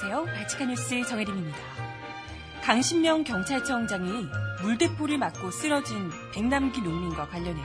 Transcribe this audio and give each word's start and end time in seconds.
안녕하세요. 0.00 0.32
바칙한 0.36 0.68
뉴스 0.68 1.02
정혜림입니다. 1.02 1.58
강신명 2.62 3.24
경찰청장이 3.24 4.28
물대포를 4.62 5.18
맞고 5.18 5.50
쓰러진 5.50 6.08
백남기 6.32 6.80
농민과 6.80 7.26
관련해 7.26 7.60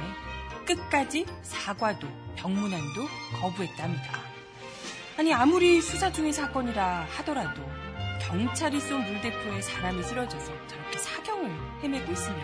끝까지 0.66 1.27
사과도 1.43 2.08
병문안도 2.35 3.08
거부했답니다. 3.39 4.19
아니 5.17 5.31
아무리 5.31 5.80
수사 5.80 6.11
중의 6.11 6.33
사건이라 6.33 7.05
하더라도 7.17 7.61
경찰이 8.19 8.80
쏜 8.80 9.03
물대포에 9.03 9.61
사람이 9.61 10.02
쓰러져서 10.02 10.67
저렇게 10.67 10.97
사경을 10.97 11.52
헤매고 11.83 12.11
있으면 12.13 12.39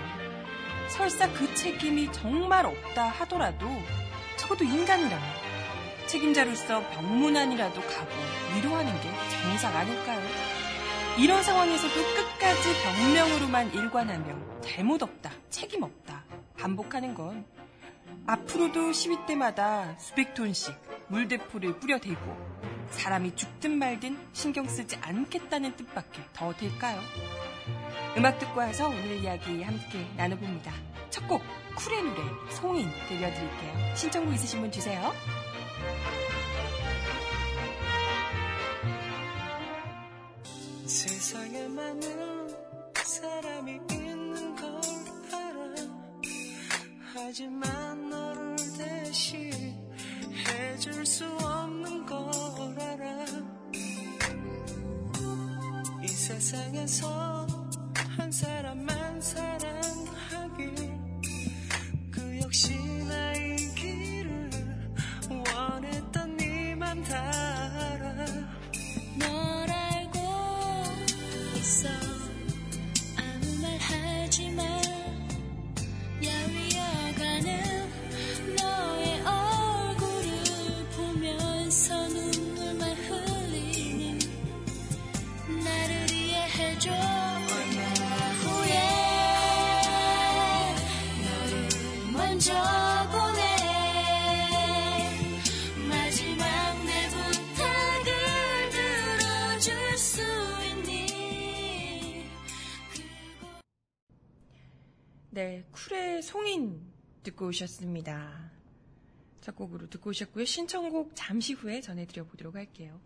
설사 0.90 1.32
그 1.34 1.56
책임이 1.56 2.12
정말 2.12 2.68
없다 2.68 3.08
하더라도 3.08 3.68
적어도 4.38 4.64
인간이라면 4.64 5.49
책임자로서 6.10 6.90
병문안이라도 6.90 7.82
가고 7.82 8.12
위로하는 8.56 8.92
게 9.00 9.10
정상 9.30 9.76
아닐까요? 9.76 10.20
이런 11.20 11.44
상황에서도 11.44 11.94
끝까지 11.94 12.70
병명으로만 12.84 13.72
일관하며 13.74 14.62
잘못 14.62 15.04
없다, 15.04 15.32
책임 15.52 15.84
없다 15.84 16.24
반복하는 16.58 17.14
건 17.14 17.46
앞으로도 18.26 18.92
시위 18.92 19.18
때마다 19.28 19.96
수백 20.00 20.34
톤씩 20.34 20.74
물대포를 21.10 21.80
뿌려대고 21.80 22.38
사람이 22.90 23.36
죽든 23.36 23.78
말든 23.78 24.18
신경 24.34 24.68
쓰지 24.68 24.96
않겠다는 25.02 25.76
뜻밖에 25.76 26.24
더 26.34 26.52
될까요? 26.54 27.00
음악 28.18 28.40
듣고 28.40 28.60
와서 28.60 28.88
오늘 28.90 29.24
이야기 29.24 29.62
함께 29.62 30.08
나눠봅니다. 30.18 30.74
첫 31.12 31.28
곡 31.28 31.44
쿨의 31.76 32.02
노래 32.04 32.22
송인 32.50 32.90
들려드릴게요. 33.08 33.96
신청곡 33.96 34.34
있으신 34.34 34.62
분 34.62 34.72
주세요. 34.72 35.14
세상에 40.90 41.68
많은 41.68 42.50
사람이 42.96 43.80
있는 43.92 44.56
걸 44.56 44.82
알아. 45.32 45.76
하지만 47.14 48.10
너를 48.10 48.56
대신 48.76 49.52
해줄 50.48 51.06
수 51.06 51.28
없는 51.28 52.08
걸 52.08 52.80
알아. 52.80 53.26
이 56.04 56.08
세상에서 56.08 57.46
한 58.18 58.32
사람만 58.32 58.99
듣고 107.24 107.48
오셨습니다. 107.48 108.52
첫 109.42 109.56
곡으로 109.56 109.90
듣고 109.90 110.10
오셨고요. 110.12 110.46
신청곡 110.46 111.12
잠시 111.16 111.54
후에 111.54 111.82
전해드려 111.82 112.26
보도록 112.26 112.56
할게요. 112.56 113.00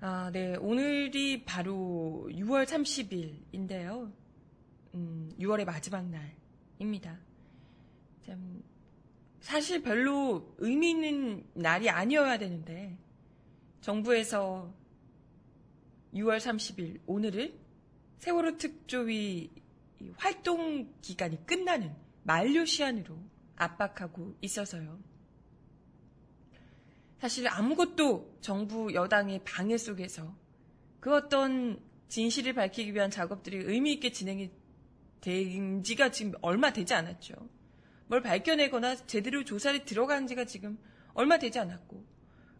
아, 0.00 0.30
네, 0.32 0.56
오늘이 0.56 1.44
바로 1.44 2.28
6월 2.30 2.64
30일인데요. 2.64 4.12
음, 4.94 5.32
6월의 5.38 5.64
마지막 5.64 6.04
날입니다. 6.08 7.18
참, 8.26 8.62
사실 9.40 9.82
별로 9.82 10.54
의미 10.58 10.90
있는 10.90 11.44
날이 11.54 11.88
아니어야 11.88 12.38
되는데, 12.38 12.98
정부에서 13.80 14.72
6월 16.14 16.38
30일, 16.38 17.00
오늘을 17.06 17.58
세월호 18.18 18.56
특조위 18.56 19.50
이 20.00 20.10
활동 20.16 20.92
기간이 21.00 21.46
끝나는 21.46 22.01
만료 22.22 22.64
시한으로 22.64 23.18
압박하고 23.56 24.36
있어서요. 24.40 24.98
사실 27.18 27.46
아무것도 27.48 28.38
정부 28.40 28.92
여당의 28.94 29.42
방해 29.44 29.78
속에서 29.78 30.34
그 30.98 31.14
어떤 31.14 31.80
진실을 32.08 32.52
밝히기 32.54 32.94
위한 32.94 33.10
작업들이 33.10 33.58
의미 33.58 33.92
있게 33.92 34.10
진행이 34.10 34.50
된 35.20 35.82
지가 35.82 36.10
지금 36.10 36.32
얼마 36.42 36.72
되지 36.72 36.94
않았죠. 36.94 37.34
뭘 38.08 38.22
밝혀내거나 38.22 39.06
제대로 39.06 39.44
조사를 39.44 39.84
들어간 39.84 40.26
지가 40.26 40.44
지금 40.44 40.78
얼마 41.14 41.38
되지 41.38 41.58
않았고 41.58 42.04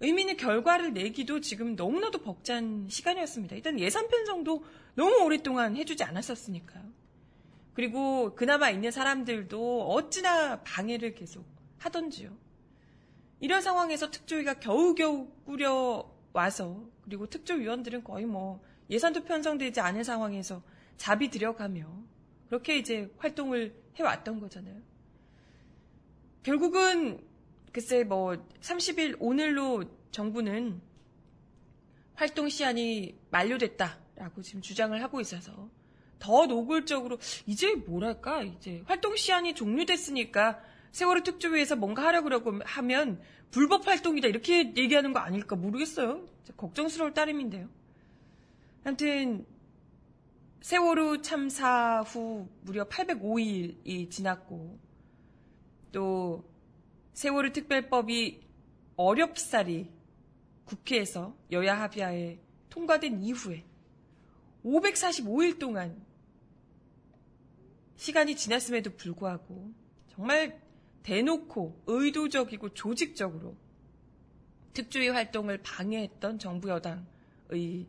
의미 0.01 0.22
있는 0.22 0.37
결과를 0.37 0.93
내기도 0.93 1.41
지금 1.41 1.77
너무나도 1.77 2.22
벅찬 2.22 2.87
시간이었습니다. 2.89 3.56
일단 3.56 3.78
예산 3.78 4.09
편성도 4.09 4.65
너무 4.95 5.25
오랫동안 5.25 5.77
해주지 5.77 6.05
않았었으니까요. 6.05 6.91
그리고 7.75 8.34
그나마 8.34 8.71
있는 8.71 8.91
사람들도 8.91 9.88
어찌나 9.93 10.62
방해를 10.62 11.15
계속 11.15 11.44
하던지요. 11.78 12.37
이런 13.41 13.60
상황에서 13.60 14.10
특조위가 14.10 14.55
겨우겨우 14.60 15.28
꾸려와서 15.44 16.84
그리고 17.05 17.27
특조위원들은 17.27 18.04
거의 18.04 18.27
뭐 18.27 18.63
예산도 18.89 19.24
편성되지 19.24 19.80
않은 19.80 20.04
상황에서 20.04 20.63
잡이 20.97 21.30
들여가며 21.30 21.86
그렇게 22.47 22.77
이제 22.77 23.13
활동을 23.19 23.74
해왔던 23.97 24.39
거잖아요. 24.39 24.80
결국은 26.42 27.24
글쎄 27.72 28.04
뭐 28.04 28.34
30일 28.60 29.16
오늘로 29.19 29.84
정부는 30.10 30.80
활동 32.15 32.48
시한이 32.48 33.19
만료됐다라고 33.30 34.42
지금 34.42 34.60
주장을 34.60 35.01
하고 35.03 35.21
있어서 35.21 35.69
더 36.22 36.47
노골적으로 36.47 37.19
이제 37.47 37.74
뭐랄까 37.74 38.42
이제 38.42 38.84
활동 38.86 39.16
시한이 39.16 39.57
종료됐으니까 39.57 40.60
세월호 40.92 41.24
특조위에서 41.24 41.74
뭔가 41.74 42.04
하려고 42.04 42.60
하면 42.65 43.21
불법 43.51 43.89
활동이다 43.89 44.28
이렇게 44.28 44.72
얘기하는 44.77 45.13
거 45.13 45.19
아닐까 45.19 45.57
모르겠어요. 45.57 46.24
걱정스러울 46.57 47.13
따름인데요. 47.13 47.69
하여튼 48.84 49.45
세월호 50.60 51.22
참사 51.22 52.03
후 52.07 52.48
무려 52.60 52.84
805일이 52.84 54.09
지났고 54.09 54.78
또 55.91 56.45
세월호 57.15 57.53
특별법이 57.53 58.42
어렵사리 58.95 59.91
국회에서 60.66 61.34
여야 61.51 61.80
합의하에 61.80 62.39
통과된 62.71 63.21
이후에 63.22 63.65
545일 64.65 65.59
동안 65.59 66.11
시간이 68.03 68.34
지났음에도 68.34 68.97
불구하고 68.97 69.72
정말 70.09 70.60
대놓고 71.04 71.84
의도적이고 71.87 72.71
조직적으로 72.71 73.57
특조위 74.75 75.07
활동을 75.07 75.59
방해했던 75.63 76.41
정부 76.41 76.69
여당의 76.69 77.87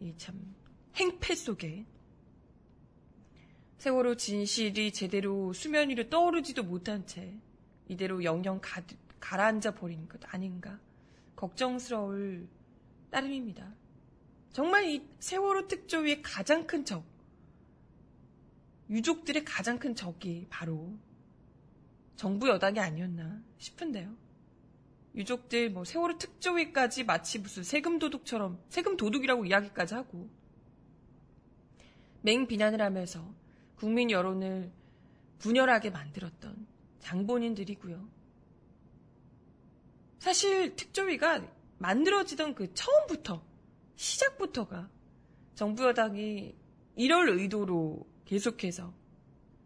이참 0.00 0.56
행패 0.96 1.36
속에 1.36 1.86
세월호 3.78 4.16
진실이 4.16 4.90
제대로 4.92 5.52
수면 5.52 5.90
위로 5.90 6.10
떠오르지도 6.10 6.64
못한 6.64 7.06
채 7.06 7.32
이대로 7.86 8.24
영영 8.24 8.58
가, 8.60 8.82
가라앉아 9.20 9.76
버린 9.76 10.08
것 10.08 10.18
아닌가 10.24 10.80
걱정스러울 11.36 12.48
따름입니다. 13.10 13.72
정말 14.50 14.86
이 14.86 15.08
세월호 15.20 15.68
특조위의 15.68 16.22
가장 16.22 16.66
큰 16.66 16.84
적, 16.84 17.04
유족들의 18.90 19.44
가장 19.44 19.78
큰 19.78 19.94
적이 19.94 20.46
바로 20.48 20.96
정부 22.16 22.48
여당이 22.48 22.78
아니었나 22.78 23.42
싶은데요. 23.58 24.14
유족들 25.14 25.70
뭐 25.70 25.84
세월호 25.84 26.18
특조위까지 26.18 27.04
마치 27.04 27.38
무슨 27.38 27.62
세금 27.62 27.98
도둑처럼 27.98 28.62
세금 28.68 28.96
도둑이라고 28.96 29.46
이야기까지 29.46 29.94
하고 29.94 30.28
맹 32.20 32.46
비난을 32.46 32.82
하면서 32.82 33.34
국민 33.76 34.10
여론을 34.10 34.70
분열하게 35.38 35.90
만들었던 35.90 36.66
장본인들이고요. 37.00 38.08
사실 40.18 40.74
특조위가 40.76 41.46
만들어지던 41.78 42.54
그 42.54 42.72
처음부터 42.74 43.44
시작부터가 43.96 44.90
정부 45.54 45.84
여당이 45.84 46.54
이럴 46.96 47.28
의도로 47.28 48.06
계속해서 48.26 48.92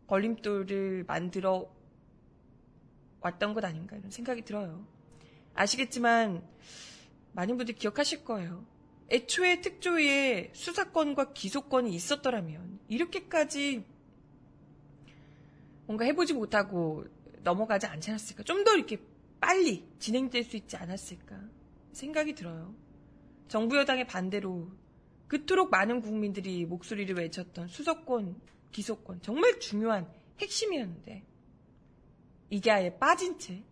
걸림돌을 0.06 1.04
만들어 1.06 1.70
왔던 3.20 3.54
것 3.54 3.64
아닌가 3.64 3.96
이런 3.96 4.10
생각이 4.10 4.42
들어요. 4.42 4.86
아시겠지만 5.54 6.46
많은 7.32 7.56
분들이 7.56 7.76
기억하실 7.76 8.24
거예요. 8.24 8.64
애초에 9.10 9.60
특조위에 9.60 10.52
수사권과 10.54 11.32
기소권이 11.32 11.92
있었더라면 11.94 12.78
이렇게까지 12.88 13.84
뭔가 15.86 16.04
해보지 16.04 16.34
못하고 16.34 17.04
넘어가지 17.42 17.86
않지 17.86 18.10
않았을까? 18.10 18.44
좀 18.44 18.64
더 18.64 18.74
이렇게 18.76 18.98
빨리 19.40 19.88
진행될 19.98 20.44
수 20.44 20.56
있지 20.56 20.76
않았을까 20.76 21.40
생각이 21.92 22.34
들어요. 22.34 22.74
정부 23.48 23.76
여당의 23.76 24.06
반대로 24.06 24.70
그토록 25.30 25.70
많은 25.70 26.00
국민들이 26.00 26.66
목소리를 26.66 27.14
외쳤던 27.14 27.68
수사권, 27.68 28.40
기소권 28.72 29.22
정말 29.22 29.60
중요한 29.60 30.12
핵심이었는데 30.40 31.24
이게 32.50 32.70
아예 32.72 32.98
빠진 32.98 33.38
채 33.38 33.62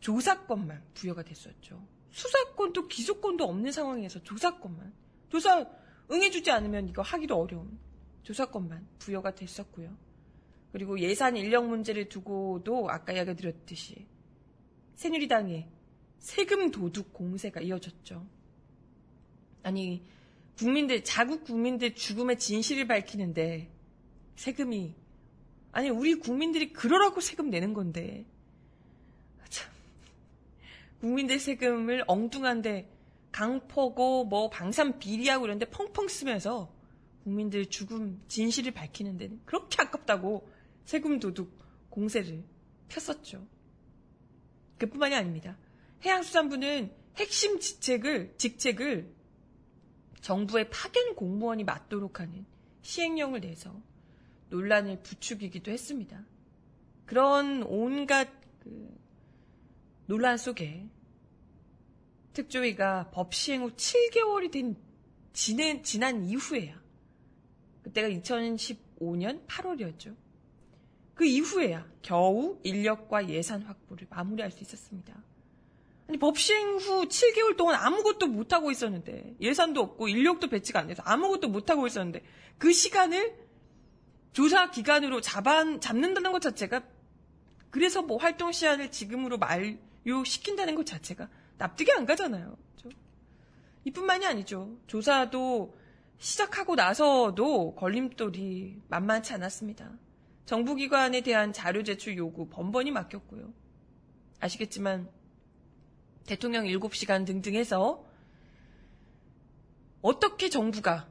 조사권만 0.00 0.82
부여가 0.92 1.22
됐었죠. 1.22 1.82
수사권도 2.10 2.86
기소권도 2.86 3.44
없는 3.44 3.72
상황에서 3.72 4.22
조사권만 4.22 4.92
조사 5.30 5.66
응해주지 6.10 6.50
않으면 6.50 6.90
이거 6.90 7.00
하기도 7.00 7.40
어려운 7.40 7.78
조사권만 8.24 8.86
부여가 8.98 9.34
됐었고요. 9.34 9.96
그리고 10.70 11.00
예산 11.00 11.34
인력 11.38 11.66
문제를 11.66 12.10
두고도 12.10 12.90
아까 12.90 13.14
이야기 13.14 13.34
드렸듯이 13.34 14.06
새누리당의 14.96 15.66
세금 16.18 16.70
도둑 16.70 17.14
공세가 17.14 17.62
이어졌죠. 17.62 18.26
아니 19.62 20.02
국민들 20.58 21.04
자국 21.04 21.44
국민들 21.44 21.94
죽음의 21.94 22.38
진실을 22.38 22.88
밝히는데 22.88 23.70
세금이 24.34 24.94
아니 25.70 25.88
우리 25.88 26.16
국민들이 26.16 26.72
그러라고 26.72 27.20
세금 27.20 27.48
내는 27.48 27.74
건데 27.74 28.26
참 29.48 29.70
국민들 31.00 31.38
세금을 31.38 32.04
엉뚱한데 32.08 32.90
강포고 33.30 34.24
뭐 34.24 34.50
방산 34.50 34.98
비리하고 34.98 35.46
이런데 35.46 35.66
펑펑 35.66 36.08
쓰면서 36.08 36.74
국민들 37.22 37.66
죽음 37.66 38.20
진실을 38.26 38.72
밝히는 38.72 39.16
데는 39.16 39.40
그렇게 39.44 39.80
아깝다고 39.80 40.48
세금 40.84 41.20
도둑 41.20 41.52
공세를 41.90 42.42
폈었죠. 42.88 43.46
그뿐만이 44.78 45.14
아닙니다. 45.14 45.56
해양수산부는 46.04 46.90
핵심 47.16 47.60
직책을 47.60 48.34
직책을 48.38 49.17
정부의 50.20 50.70
파견 50.70 51.14
공무원이 51.14 51.64
맡도록 51.64 52.20
하는 52.20 52.44
시행령을 52.82 53.40
내서 53.40 53.74
논란을 54.50 55.02
부추기기도 55.02 55.70
했습니다. 55.70 56.24
그런 57.06 57.62
온갖 57.62 58.28
그 58.60 58.96
논란 60.06 60.38
속에 60.38 60.86
특조위가 62.32 63.10
법 63.10 63.34
시행 63.34 63.62
후 63.62 63.70
7개월이 63.74 64.50
된 64.50 64.76
지난, 65.32 65.82
지난 65.82 66.24
이후에야 66.24 66.80
그때가 67.82 68.08
2015년 68.08 69.46
8월이었죠. 69.46 70.16
그 71.14 71.24
이후에야 71.24 71.86
겨우 72.00 72.58
인력과 72.62 73.28
예산 73.28 73.62
확보를 73.62 74.06
마무리할 74.10 74.50
수 74.50 74.62
있었습니다. 74.62 75.20
아니, 76.08 76.18
법 76.18 76.38
시행 76.38 76.76
후 76.76 77.06
7개월 77.06 77.56
동안 77.56 77.76
아무것도 77.76 78.28
못하고 78.28 78.70
있었는데, 78.70 79.36
예산도 79.40 79.80
없고 79.80 80.08
인력도 80.08 80.48
배치가 80.48 80.80
안 80.80 80.86
돼서 80.86 81.02
아무것도 81.04 81.48
못하고 81.48 81.86
있었는데, 81.86 82.22
그 82.56 82.72
시간을 82.72 83.36
조사 84.32 84.70
기간으로 84.70 85.20
잡아, 85.20 85.78
잡는다는 85.78 86.32
것 86.32 86.40
자체가, 86.40 86.82
그래서 87.70 88.00
뭐 88.00 88.16
활동 88.16 88.52
시한을 88.52 88.90
지금으로 88.90 89.36
만료시킨다는 89.36 90.74
것 90.74 90.86
자체가 90.86 91.28
납득이 91.58 91.92
안 91.92 92.06
가잖아요. 92.06 92.56
그렇죠? 92.78 92.98
이뿐만이 93.84 94.24
아니죠. 94.24 94.78
조사도 94.86 95.76
시작하고 96.16 96.74
나서도 96.74 97.74
걸림돌이 97.74 98.82
만만치 98.88 99.34
않았습니다. 99.34 99.92
정부기관에 100.46 101.20
대한 101.20 101.52
자료 101.52 101.82
제출 101.82 102.16
요구 102.16 102.48
번번이 102.48 102.90
맡겼고요. 102.92 103.52
아시겠지만 104.40 105.10
대통령 106.28 106.66
7시간 106.66 107.26
등등 107.26 107.54
해서 107.54 108.04
어떻게 110.00 110.48
정부가 110.48 111.10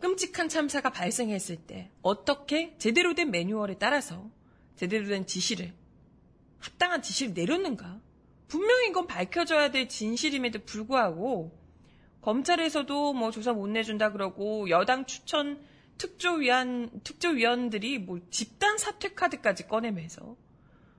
끔찍한 0.00 0.48
참사가 0.48 0.90
발생했을 0.90 1.56
때 1.56 1.90
어떻게 2.00 2.76
제대로 2.78 3.14
된 3.14 3.30
매뉴얼에 3.30 3.76
따라서 3.78 4.30
제대로 4.76 5.06
된 5.06 5.26
지시를 5.26 5.74
합당한 6.58 7.02
지시를 7.02 7.34
내렸는가? 7.34 8.00
분명히 8.48 8.88
이건 8.88 9.06
밝혀져야 9.06 9.70
될 9.70 9.88
진실임에도 9.88 10.60
불구하고 10.64 11.58
검찰에서도 12.22 13.12
뭐 13.12 13.30
조사 13.30 13.52
못 13.52 13.66
내준다 13.66 14.12
그러고 14.12 14.70
여당 14.70 15.04
추천 15.04 15.62
특조위원 15.98 17.00
특조위원들이 17.02 17.98
뭐 17.98 18.20
집단 18.30 18.78
사퇴 18.78 19.14
카드까지 19.14 19.68
꺼내면서 19.68 20.36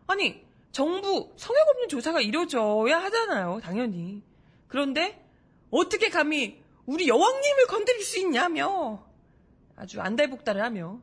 아니 0.08 0.45
정부 0.76 1.32
성역 1.38 1.70
없는 1.70 1.88
조사가 1.88 2.20
이루어져야 2.20 3.02
하잖아요, 3.04 3.62
당연히. 3.64 4.22
그런데 4.68 5.26
어떻게 5.72 6.10
감히 6.10 6.62
우리 6.86 7.08
여왕님을 7.08 7.68
건드릴 7.68 8.04
수 8.04 8.20
있냐며 8.20 9.08
아주 9.78 10.02
안달복달을 10.02 10.62
하며 10.62 11.00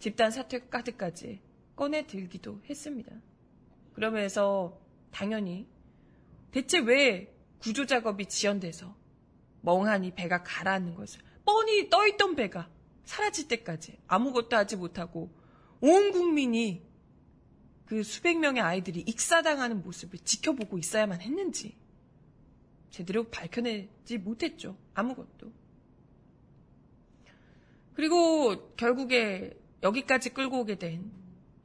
집단 0.00 0.32
사퇴 0.32 0.66
카드까지 0.68 1.40
꺼내 1.76 2.08
들기도 2.08 2.60
했습니다. 2.68 3.12
그러면서 3.92 4.80
당연히 5.12 5.68
대체 6.50 6.80
왜 6.80 7.32
구조 7.60 7.86
작업이 7.86 8.26
지연돼서 8.26 8.96
멍하니 9.60 10.16
배가 10.16 10.42
가라앉는 10.42 10.96
것을 10.96 11.20
뻔히 11.44 11.88
떠있던 11.88 12.34
배가 12.34 12.68
사라질 13.04 13.46
때까지 13.46 13.96
아무것도 14.08 14.56
하지 14.56 14.74
못하고 14.74 15.30
온 15.80 16.10
국민이 16.10 16.83
그 17.86 18.02
수백 18.02 18.38
명의 18.38 18.62
아이들이 18.62 19.00
익사당하는 19.00 19.82
모습을 19.82 20.18
지켜보고 20.20 20.78
있어야만 20.78 21.20
했는지 21.20 21.76
제대로 22.90 23.24
밝혀내지 23.24 24.18
못했죠. 24.18 24.76
아무것도. 24.94 25.52
그리고 27.94 28.74
결국에 28.76 29.56
여기까지 29.82 30.30
끌고 30.30 30.60
오게 30.60 30.78
된 30.78 31.10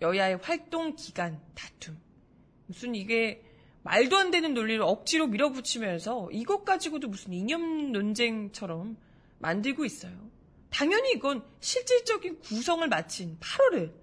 여야의 0.02 0.38
활동 0.38 0.96
기간 0.96 1.42
다툼. 1.56 1.98
무슨 2.68 2.96
이게 2.96 3.44
말도 3.84 4.18
안 4.18 4.32
되는 4.32 4.54
논리를 4.54 4.82
억지로 4.82 5.28
밀어붙이면서 5.28 6.30
이것 6.32 6.66
가지고도 6.66 7.08
무슨 7.08 7.34
이념 7.34 7.92
논쟁처럼 7.92 8.98
만들고 9.40 9.86
있어요. 9.86 10.30
당연히 10.70 11.12
이건 11.14 11.44
실질적인 11.62 12.40
구성을 12.40 12.88
마친 12.88 13.38
8월을 13.40 13.94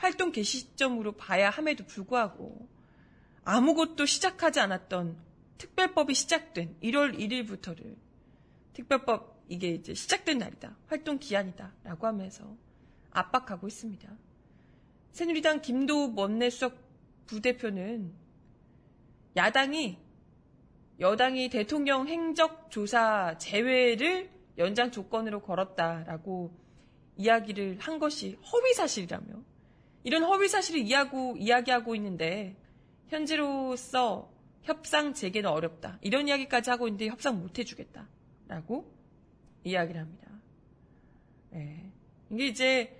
활동 0.00 0.32
개시 0.32 0.60
시점으로 0.60 1.12
봐야 1.12 1.50
함에도 1.50 1.84
불구하고 1.84 2.66
아무것도 3.44 4.06
시작하지 4.06 4.58
않았던 4.58 5.18
특별법이 5.58 6.14
시작된 6.14 6.78
1월 6.82 7.18
1일부터를 7.18 7.96
특별법 8.72 9.44
이게 9.48 9.68
이제 9.72 9.92
시작된 9.92 10.38
날이다. 10.38 10.74
활동 10.86 11.18
기한이다 11.18 11.74
라고 11.84 12.06
하면서 12.06 12.56
압박하고 13.10 13.68
있습니다. 13.68 14.08
새누리당 15.12 15.60
김도 15.60 16.14
원내수석 16.14 16.78
부대표는 17.26 18.14
야당이 19.36 19.98
여당이 20.98 21.50
대통령 21.50 22.08
행적 22.08 22.70
조사 22.70 23.36
제외를 23.36 24.30
연장 24.56 24.90
조건으로 24.90 25.42
걸었다라고 25.42 26.56
이야기를 27.16 27.78
한 27.80 27.98
것이 27.98 28.38
허위 28.50 28.72
사실이라며 28.72 29.50
이런 30.02 30.24
허위 30.24 30.48
사실을 30.48 30.80
이야기하고, 30.80 31.36
이야기하고 31.36 31.94
있는데 31.94 32.56
현재로서 33.08 34.30
협상 34.62 35.14
재개는 35.14 35.50
어렵다. 35.50 35.98
이런 36.00 36.28
이야기까지 36.28 36.70
하고 36.70 36.86
있는데 36.88 37.08
협상 37.08 37.40
못 37.40 37.58
해주겠다 37.58 38.06
라고 38.48 38.92
이야기를 39.64 40.00
합니다. 40.00 40.28
네. 41.50 41.90
이게 42.30 42.46
이제 42.46 42.96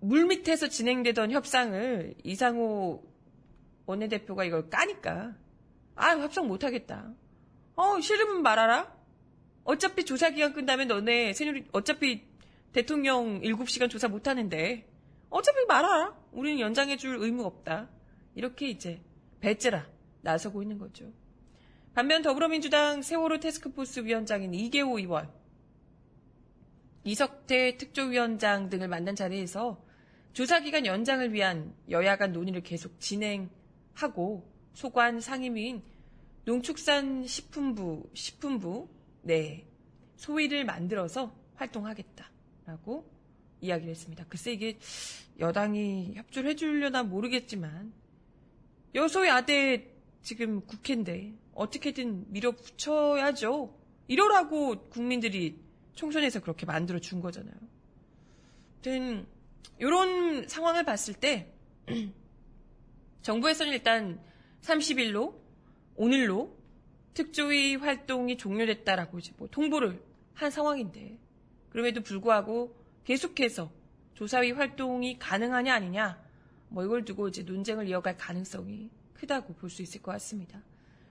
물 0.00 0.26
밑에서 0.26 0.68
진행되던 0.68 1.30
협상을 1.32 2.14
이상호 2.22 3.04
원내대표가 3.86 4.44
이걸 4.44 4.68
까니까 4.68 5.34
아 5.94 6.10
협상 6.18 6.46
못하겠다. 6.46 7.12
어 7.76 8.00
싫으면 8.00 8.42
말하라. 8.42 8.94
어차피 9.64 10.04
조사 10.04 10.30
기간 10.30 10.52
끝나면 10.52 10.88
너네 10.88 11.32
새누리 11.32 11.66
어차피 11.72 12.24
대통령 12.72 13.40
7시간 13.40 13.90
조사 13.90 14.08
못하는데 14.08 14.86
어차피 15.36 15.66
말하라. 15.66 16.16
우리는 16.32 16.58
연장해줄 16.60 17.16
의무 17.20 17.44
없다. 17.44 17.90
이렇게 18.34 18.70
이제 18.70 19.02
배째라 19.40 19.86
나서고 20.22 20.62
있는 20.62 20.78
거죠. 20.78 21.12
반면 21.92 22.22
더불어민주당 22.22 23.02
세월호 23.02 23.40
테스크포스 23.40 24.00
위원장인 24.00 24.54
이계호 24.54 24.98
의원, 24.98 25.30
이석태 27.04 27.76
특조위원장 27.76 28.70
등을 28.70 28.88
만난 28.88 29.14
자리에서 29.14 29.84
조사기간 30.32 30.86
연장을 30.86 31.32
위한 31.34 31.74
여야 31.90 32.16
간 32.16 32.32
논의를 32.32 32.62
계속 32.62 32.98
진행하고 32.98 34.50
소관 34.72 35.20
상임위인 35.20 35.82
농축산식품부, 36.44 38.10
식품부, 38.14 38.88
네, 39.22 39.66
소위를 40.16 40.64
만들어서 40.64 41.34
활동하겠다라고 41.56 43.15
이야기를 43.60 43.90
했습니다. 43.90 44.24
글쎄 44.28 44.52
이게 44.52 44.78
여당이 45.38 46.14
협조를 46.14 46.50
해주려나 46.50 47.02
모르겠지만 47.02 47.92
여소야대 48.94 49.90
지금 50.22 50.60
국회인데 50.66 51.32
어떻게든 51.54 52.32
밀어붙여야죠. 52.32 53.76
이러라고 54.08 54.88
국민들이 54.88 55.58
총선에서 55.94 56.40
그렇게 56.40 56.66
만들어 56.66 56.98
준 56.98 57.20
거잖아요. 57.20 57.54
아무튼 58.74 59.26
이런 59.78 60.46
상황을 60.46 60.84
봤을 60.84 61.14
때 61.14 61.52
정부에서는 63.22 63.72
일단 63.72 64.20
30일로 64.62 65.34
오늘로 65.96 66.56
특조위 67.14 67.76
활동이 67.76 68.36
종료됐다라고 68.36 69.18
이제 69.18 69.32
뭐 69.36 69.48
통보를 69.50 70.02
한 70.34 70.50
상황인데 70.50 71.18
그럼에도 71.70 72.02
불구하고 72.02 72.74
계속해서 73.06 73.70
조사위 74.14 74.50
활동이 74.50 75.18
가능하냐 75.18 75.72
아니냐 75.72 76.20
뭐 76.68 76.84
이걸 76.84 77.04
두고 77.04 77.28
이제 77.28 77.42
논쟁을 77.44 77.88
이어갈 77.88 78.16
가능성이 78.16 78.90
크다고 79.14 79.54
볼 79.54 79.70
수 79.70 79.80
있을 79.80 80.02
것 80.02 80.10
같습니다. 80.12 80.60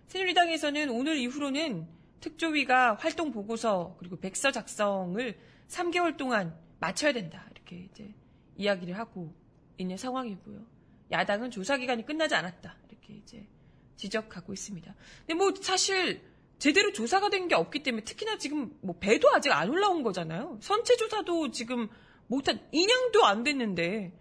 새누리당에서는 0.07 0.89
오늘 0.89 1.17
이후로는 1.17 1.87
특조위가 2.19 2.95
활동 2.95 3.31
보고서 3.31 3.95
그리고 3.97 4.17
백서 4.17 4.51
작성을 4.51 5.39
3개월 5.69 6.17
동안 6.17 6.53
마쳐야 6.79 7.13
된다 7.13 7.47
이렇게 7.51 7.87
이제 7.91 8.13
이야기를 8.57 8.97
하고 8.97 9.33
있는 9.77 9.95
상황이고요. 9.95 10.65
야당은 11.11 11.49
조사 11.49 11.77
기간이 11.77 12.05
끝나지 12.05 12.35
않았다 12.35 12.75
이렇게 12.89 13.13
이제 13.13 13.47
지적하고 13.95 14.51
있습니다. 14.51 14.93
근데 15.19 15.33
뭐 15.33 15.53
사실 15.61 16.21
제대로 16.59 16.91
조사가 16.93 17.29
된 17.29 17.47
게 17.47 17.55
없기 17.55 17.83
때문에 17.83 18.03
특히나 18.03 18.37
지금 18.37 18.71
뭐 18.81 18.95
배도 18.99 19.29
아직 19.33 19.51
안 19.51 19.69
올라온 19.69 20.01
거잖아요. 20.03 20.57
선체 20.61 20.95
조사도 20.95 21.51
지금 21.51 21.89
못한 22.27 22.59
인양도 22.71 23.25
안 23.25 23.43
됐는데 23.43 24.13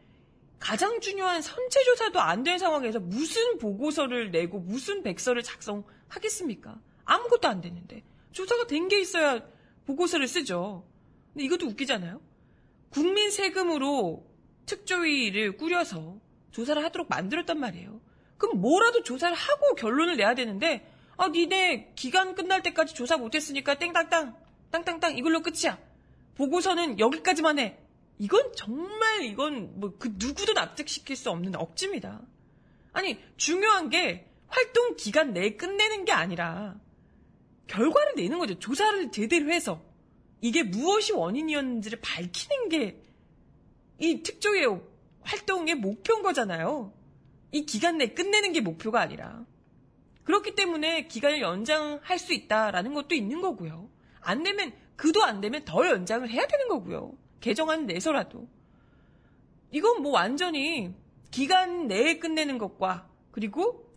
가장 0.58 1.00
중요한 1.00 1.40
선체 1.42 1.82
조사도 1.84 2.20
안 2.20 2.42
된 2.44 2.58
상황에서 2.58 3.00
무슨 3.00 3.58
보고서를 3.58 4.30
내고 4.30 4.58
무슨 4.58 5.02
백서를 5.02 5.42
작성하겠습니까? 5.42 6.80
아무것도 7.04 7.48
안 7.48 7.60
됐는데 7.60 8.02
조사가 8.32 8.66
된 8.66 8.88
게 8.88 9.00
있어야 9.00 9.42
보고서를 9.86 10.26
쓰죠. 10.28 10.86
근데 11.32 11.44
이것도 11.44 11.66
웃기잖아요. 11.66 12.20
국민 12.90 13.30
세금으로 13.30 14.26
특조위를 14.66 15.56
꾸려서 15.56 16.18
조사를 16.50 16.82
하도록 16.84 17.08
만들었단 17.08 17.58
말이에요. 17.58 18.00
그럼 18.38 18.60
뭐라도 18.60 19.02
조사를 19.02 19.34
하고 19.36 19.74
결론을 19.74 20.16
내야 20.16 20.34
되는데 20.34 20.90
아 21.16 21.28
니네 21.28 21.92
기간 21.94 22.34
끝날 22.34 22.62
때까지 22.62 22.94
조사 22.94 23.16
못했으니까 23.16 23.78
땡땅땅 23.78 24.36
땅땅땅 24.70 25.16
이걸로 25.18 25.42
끝이야. 25.42 25.78
보고서는 26.36 26.98
여기까지만 26.98 27.58
해. 27.58 27.78
이건 28.18 28.52
정말 28.54 29.24
이건 29.24 29.80
뭐 29.80 29.94
그 29.98 30.12
누구도 30.16 30.52
납득시킬 30.52 31.16
수 31.16 31.30
없는 31.30 31.54
억지입니다. 31.56 32.20
아니 32.92 33.18
중요한 33.36 33.90
게 33.90 34.28
활동 34.48 34.96
기간 34.96 35.32
내에 35.32 35.56
끝내는 35.56 36.04
게 36.04 36.12
아니라 36.12 36.76
결과를 37.66 38.14
내는 38.16 38.38
거죠. 38.38 38.58
조사를 38.58 39.10
제대로 39.10 39.52
해서 39.52 39.82
이게 40.40 40.62
무엇이 40.62 41.12
원인이었는지를 41.12 42.00
밝히는 42.00 42.68
게 42.68 43.04
이 43.98 44.22
특조의 44.22 44.80
활동의 45.22 45.76
목표인 45.76 46.22
거잖아요. 46.22 46.92
이 47.52 47.64
기간 47.64 47.98
내에 47.98 48.08
끝내는 48.08 48.52
게 48.52 48.60
목표가 48.60 49.00
아니라. 49.00 49.44
그렇기 50.24 50.54
때문에 50.54 51.06
기간을 51.06 51.40
연장할 51.40 52.18
수 52.18 52.32
있다라는 52.32 52.94
것도 52.94 53.14
있는 53.14 53.40
거고요. 53.40 53.88
안 54.20 54.42
되면 54.42 54.72
그도 54.96 55.22
안 55.22 55.40
되면 55.40 55.64
더 55.64 55.86
연장을 55.86 56.28
해야 56.28 56.46
되는 56.46 56.68
거고요. 56.68 57.16
개정안 57.40 57.86
내서라도. 57.86 58.48
이건 59.70 60.02
뭐 60.02 60.12
완전히 60.12 60.94
기간 61.30 61.88
내에 61.88 62.18
끝내는 62.18 62.58
것과 62.58 63.10
그리고 63.30 63.92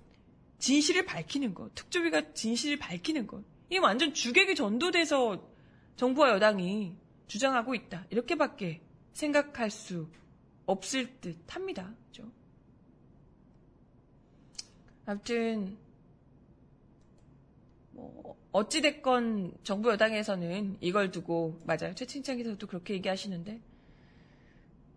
진실을 0.60 1.05
밝히는 1.05 1.53
것, 1.53 1.74
특조위가 1.75 2.34
진실을 2.34 2.79
밝히는 2.79 3.27
것. 3.27 3.43
이게 3.69 3.77
완전 3.77 4.13
주객이 4.13 4.55
전도돼서 4.55 5.48
정부와 5.96 6.31
여당이 6.31 6.96
주장하고 7.27 7.75
있다. 7.75 8.05
이렇게밖에 8.10 8.81
생각할 9.13 9.69
수 9.69 10.10
없을 10.65 11.19
듯 11.19 11.38
합니다. 11.48 11.93
그죠? 12.07 12.24
아무튼, 15.05 15.77
뭐, 17.98 18.38
어찌됐건 18.51 19.58
정부 19.63 19.89
여당에서는 19.89 20.77
이걸 20.82 21.12
두고, 21.12 21.60
맞아요. 21.66 21.96
최清창 21.96 22.38
기사도 22.38 22.68
그렇게 22.68 22.94
얘기하시는데, 22.94 23.60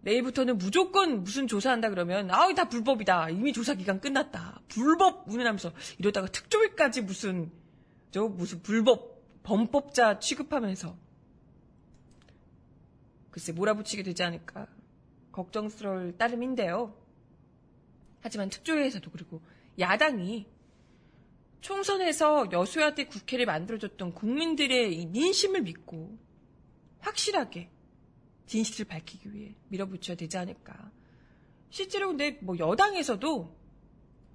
내일부터는 0.02 0.58
무조건 0.58 1.24
무슨 1.24 1.46
조사한다 1.46 1.88
그러면, 1.88 2.30
아우, 2.30 2.54
다 2.54 2.68
불법이다. 2.68 3.30
이미 3.30 3.52
조사 3.52 3.74
기간 3.74 4.00
끝났다. 4.00 4.60
불법 4.68 5.28
운운하면서, 5.28 5.72
이러다가 5.98 6.26
특조위까지 6.28 7.02
무슨, 7.02 7.50
저, 8.10 8.28
무슨 8.28 8.62
불법, 8.62 9.42
범법자 9.42 10.18
취급하면서, 10.18 10.94
글쎄 13.30 13.52
몰아붙이게 13.52 14.02
되지 14.02 14.22
않을까 14.24 14.66
걱정스러울 15.32 16.18
따름인데요. 16.18 16.94
하지만 18.20 18.50
특조위에서도 18.50 19.08
그리고 19.10 19.40
야당이 19.78 20.46
총선에서 21.60 22.50
여소야대 22.52 23.04
국회를 23.06 23.46
만들어줬던 23.46 24.14
국민들의 24.14 24.94
이 24.98 25.06
민심을 25.06 25.62
믿고 25.62 26.18
확실하게 27.00 27.70
진실을 28.46 28.86
밝히기 28.86 29.32
위해 29.32 29.54
밀어붙여야 29.68 30.16
되지 30.16 30.36
않을까. 30.38 30.90
실제로 31.70 32.08
근데 32.08 32.38
뭐 32.42 32.58
여당에서도 32.58 33.56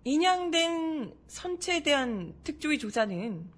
인양된 0.05 1.13
선체에 1.27 1.83
대한 1.83 2.35
특조위 2.43 2.79
조사는 2.79 3.49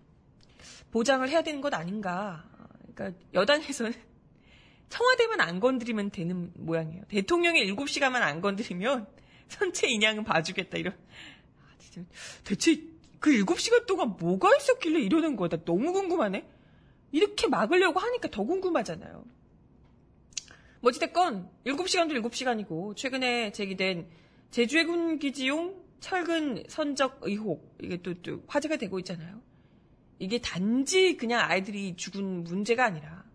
보장을 0.92 1.28
해야 1.30 1.44
되는 1.44 1.62
것 1.62 1.74
아닌가. 1.74 2.50
그러니까 2.94 3.20
여당에서는 3.34 3.94
청와대만 4.90 5.42
안 5.42 5.60
건드리면 5.60 6.12
되는 6.12 6.52
모양이에요. 6.56 7.04
대통령이 7.10 7.72
7시간만 7.74 8.16
안 8.16 8.42
건드리면 8.42 9.08
선체 9.50 9.88
인양은 9.88 10.24
봐주겠다. 10.24 10.78
이런. 10.78 10.94
아, 10.94 11.78
진짜. 11.78 12.10
대체 12.44 12.82
그 13.20 13.32
7시간 13.32 13.86
동안 13.86 14.16
뭐가 14.20 14.56
있었길래 14.56 15.00
이러는 15.00 15.36
거야. 15.36 15.50
나 15.50 15.58
너무 15.64 15.92
궁금하네. 15.94 16.48
이렇게 17.12 17.48
막으려고 17.48 18.00
하니까 18.00 18.30
더 18.30 18.44
궁금하잖아요. 18.44 19.26
뭐 20.82 20.90
어찌됐건 20.90 21.50
7시간도 21.66 22.22
7시간이고 22.22 22.96
최근에 22.96 23.52
제기된 23.52 24.08
제주해 24.52 24.86
군 24.86 25.20
기지용 25.20 25.82
철근 26.00 26.64
선적 26.68 27.22
의혹 27.24 27.76
이게 27.82 28.02
또, 28.02 28.14
또 28.22 28.44
화제가 28.48 28.78
되고 28.78 29.00
있잖아요. 29.00 29.42
이게 30.20 30.40
단지 30.40 31.18
그냥 31.18 31.42
아이들이 31.42 31.96
죽은 31.96 32.44
문제가 32.44 32.86
아니라 32.86 33.26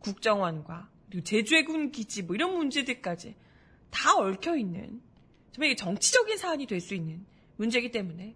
국정원과 0.00 0.90
그리고 1.08 1.24
제주해군 1.24 1.92
기지 1.92 2.22
뭐 2.22 2.34
이런 2.34 2.54
문제들까지 2.56 3.34
다 3.90 4.16
얽혀 4.16 4.56
있는 4.56 5.00
정말 5.52 5.70
이게 5.70 5.76
정치적인 5.76 6.36
사안이 6.36 6.66
될 6.66 6.80
수 6.80 6.94
있는 6.94 7.24
문제이기 7.56 7.90
때문에 7.90 8.34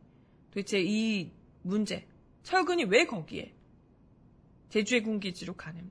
도대체 0.54 0.80
이 0.80 1.32
문제 1.62 2.06
철근이 2.44 2.84
왜 2.84 3.06
거기에 3.06 3.52
제주해군 4.68 5.18
기지로 5.18 5.54
가는 5.54 5.90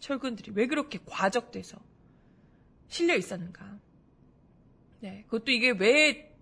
철근들이 0.00 0.50
왜 0.54 0.66
그렇게 0.66 0.98
과적돼서 1.06 1.78
실려 2.88 3.16
있었는가? 3.16 3.78
네, 5.00 5.22
그것도 5.24 5.52
이게 5.52 5.70
왜 5.70 6.36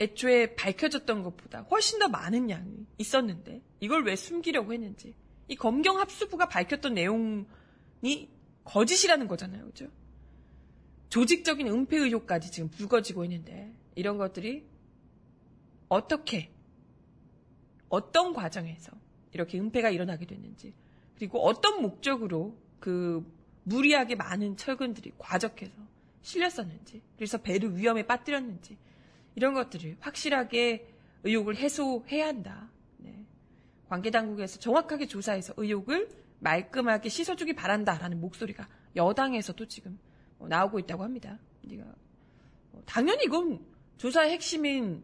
애초에 0.00 0.56
밝혀졌던 0.56 1.22
것보다 1.22 1.62
훨씬 1.62 2.00
더 2.00 2.08
많은 2.08 2.50
양이 2.50 2.84
있었는데 2.98 3.62
이걸 3.78 4.04
왜 4.04 4.16
숨기려고 4.16 4.72
했는지 4.72 5.14
이 5.46 5.54
검경 5.54 6.00
합수부가 6.00 6.48
밝혔던 6.48 6.94
내용이 6.94 7.46
거짓이라는 8.64 9.28
거잖아요, 9.28 9.66
그죠? 9.66 9.88
조직적인 11.10 11.68
은폐 11.68 11.98
의혹까지 11.98 12.50
지금 12.50 12.68
불거지고 12.70 13.24
있는데 13.24 13.72
이런 13.94 14.18
것들이 14.18 14.66
어떻게 15.88 16.53
어떤 17.88 18.32
과정에서 18.32 18.92
이렇게 19.32 19.58
은폐가 19.58 19.90
일어나게 19.90 20.26
됐는지 20.26 20.74
그리고 21.16 21.40
어떤 21.44 21.82
목적으로 21.82 22.56
그 22.80 23.24
무리하게 23.64 24.14
많은 24.14 24.56
철근들이 24.56 25.12
과적해서 25.18 25.72
실렸었는지 26.22 27.02
그래서 27.16 27.38
배를 27.38 27.76
위험에 27.76 28.06
빠뜨렸는지 28.06 28.76
이런 29.34 29.54
것들을 29.54 29.96
확실하게 30.00 30.88
의혹을 31.24 31.56
해소해야 31.56 32.26
한다. 32.28 32.70
네. 32.98 33.24
관계 33.88 34.10
당국에서 34.10 34.58
정확하게 34.58 35.06
조사해서 35.06 35.54
의혹을 35.56 36.08
말끔하게 36.40 37.08
씻어주기 37.08 37.54
바란다라는 37.54 38.20
목소리가 38.20 38.68
여당에서도 38.94 39.66
지금 39.66 39.98
어, 40.38 40.46
나오고 40.46 40.78
있다고 40.80 41.02
합니다. 41.02 41.38
네가 41.62 41.84
어, 42.72 42.82
당연히 42.84 43.24
이건 43.24 43.64
조사의 43.96 44.32
핵심인 44.32 45.02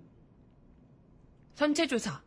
선체 1.55 1.87
조사 1.87 2.23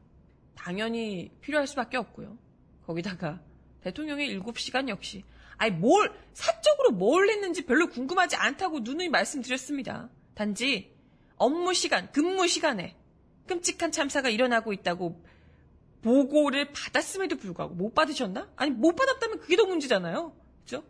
당연히 0.56 1.32
필요할 1.42 1.68
수밖에 1.68 1.98
없고요. 1.98 2.38
거기다가 2.86 3.42
대통령의 3.82 4.40
7시간 4.40 4.90
역시 4.90 5.24
아니 5.58 5.72
뭘 5.72 6.14
사적으로 6.34 6.92
뭘 6.92 7.30
했는지 7.30 7.66
별로 7.66 7.88
궁금하지 7.90 8.36
않다고 8.36 8.80
누누이 8.80 9.10
말씀드렸습니다. 9.10 10.10
단지 10.34 10.94
업무 11.36 11.74
시간, 11.74 12.12
근무 12.12 12.48
시간에 12.48 12.96
끔찍한 13.48 13.92
참사가 13.92 14.30
일어나고 14.30 14.74
있다고 14.74 15.24
보고를 16.02 16.72
받았음에도 16.72 17.38
불구하고 17.38 17.76
못 17.76 17.94
받으셨나? 17.94 18.52
아니 18.56 18.72
못 18.72 18.96
받았다면 18.96 19.40
그게 19.40 19.56
더 19.56 19.66
문제잖아요. 19.66 20.36
그죠? 20.62 20.84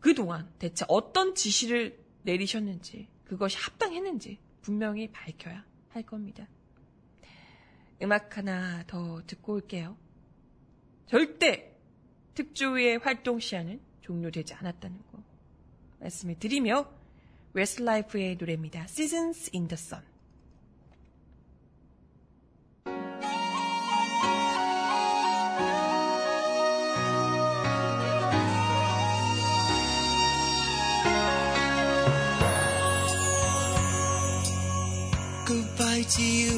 그동안 0.00 0.52
대체 0.58 0.84
어떤 0.88 1.34
지시를 1.34 1.98
내리셨는지 2.22 3.08
그것이 3.24 3.56
합당했는지 3.58 4.38
분명히 4.62 5.10
밝혀야 5.10 5.64
할 5.88 6.02
겁니다. 6.04 6.46
음악 8.02 8.36
하나 8.36 8.84
더 8.86 9.22
듣고 9.26 9.54
올게요. 9.54 9.96
절대 11.06 11.74
특조위의 12.34 12.98
활동 12.98 13.40
시한은 13.40 13.80
종료되지 14.02 14.54
않았다는 14.54 14.98
거 15.10 15.22
말씀을 16.00 16.38
드리며 16.38 16.88
웨스트라이프의 17.54 18.36
노래입니다. 18.36 18.82
Seasons 18.84 19.50
in 19.54 19.66
the 19.68 19.76
Sun. 19.76 20.02
Goodbye 35.46 36.04
to 36.04 36.22
you, 36.22 36.57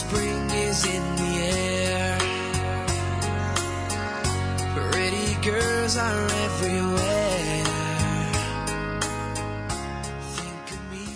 spring 0.00 0.50
is 0.50 0.86
in 0.86 1.04
the 1.20 1.32
air. 1.52 2.18
Pretty 4.74 5.34
girls 5.44 5.96
are 5.98 6.24
everywhere. 6.46 7.64
Think 10.36 10.66
of 10.76 10.82
me. 10.92 11.06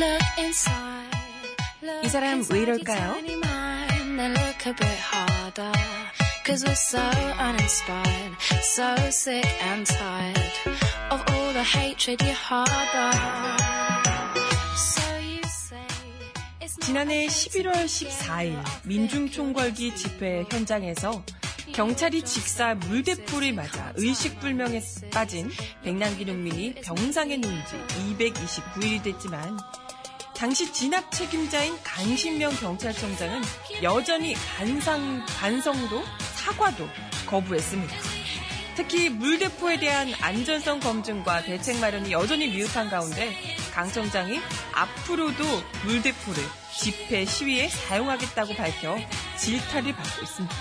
Look 0.00 0.24
inside. 0.38 2.04
이 2.04 2.08
사람 2.08 2.42
왜 2.50 2.62
이럴까요? 2.62 3.16
Cause 6.45 6.63
we're 6.63 6.75
so 6.75 6.99
uninspired, 6.99 8.35
so 8.61 8.95
sick 9.09 9.47
and 9.63 9.83
tired 9.83 10.37
of 11.09 11.23
all 11.31 11.53
the 11.53 11.63
hatred 11.63 12.21
you 12.21 12.33
harbor. 12.33 13.11
So 14.77 15.01
you 15.17 15.41
say 15.41 15.81
it's 16.61 16.77
not 16.77 16.85
지난해 16.85 17.25
11월 17.25 17.73
14일 17.85 18.63
민중총궐기 18.85 19.95
집회 19.95 20.45
현장에서 20.51 21.23
경찰이 21.73 22.21
직사 22.21 22.75
물대포를 22.75 23.53
맞아 23.53 23.91
의식불명에 23.95 24.83
빠진 25.11 25.49
백남기 25.83 26.25
농민이 26.25 26.75
병상에 26.75 27.37
누운 27.37 27.59
지 27.65 27.75
229일이 28.17 29.01
됐지만 29.01 29.57
당시 30.35 30.71
진압 30.71 31.11
책임자인 31.11 31.75
강신명 31.81 32.51
경찰청장은 32.51 33.41
여전히 33.81 34.35
반상, 34.35 35.25
반성도 35.25 36.03
사과도 36.45 36.87
거부했습니다. 37.25 37.95
특히 38.75 39.09
물대포에 39.09 39.79
대한 39.79 40.13
안전성 40.21 40.79
검증과 40.79 41.41
대책 41.41 41.79
마련이 41.79 42.11
여전히 42.11 42.47
미흡한 42.49 42.87
가운데 42.87 43.35
강 43.73 43.91
청장이 43.91 44.39
앞으로도 44.71 45.43
물대포를 45.85 46.43
집회 46.77 47.25
시위에 47.25 47.67
사용하겠다고 47.67 48.53
밝혀 48.53 48.99
질타를 49.37 49.93
받고 49.93 50.21
있습니다. 50.21 50.55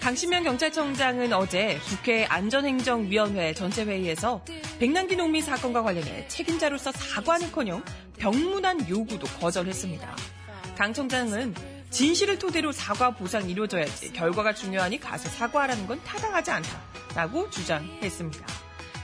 강신명 0.00 0.42
경찰청장은 0.42 1.32
어제 1.32 1.78
국회 1.88 2.26
안전행정위원회 2.26 3.54
전체회의에서 3.54 4.44
백남기 4.82 5.14
농민 5.14 5.44
사건과 5.44 5.84
관련해 5.84 6.26
책임자로서 6.26 6.90
사과는커녕 6.90 7.84
병문안 8.18 8.88
요구도 8.88 9.28
거절했습니다. 9.38 10.16
강 10.76 10.92
청장은 10.92 11.54
진실을 11.90 12.40
토대로 12.40 12.72
사과 12.72 13.12
보상 13.12 13.48
이루어져야지 13.48 14.12
결과가 14.12 14.54
중요하니 14.54 14.98
가서 14.98 15.28
사과하라는 15.28 15.86
건 15.86 16.02
타당하지 16.02 16.50
않다라고 16.50 17.48
주장했습니다. 17.50 18.44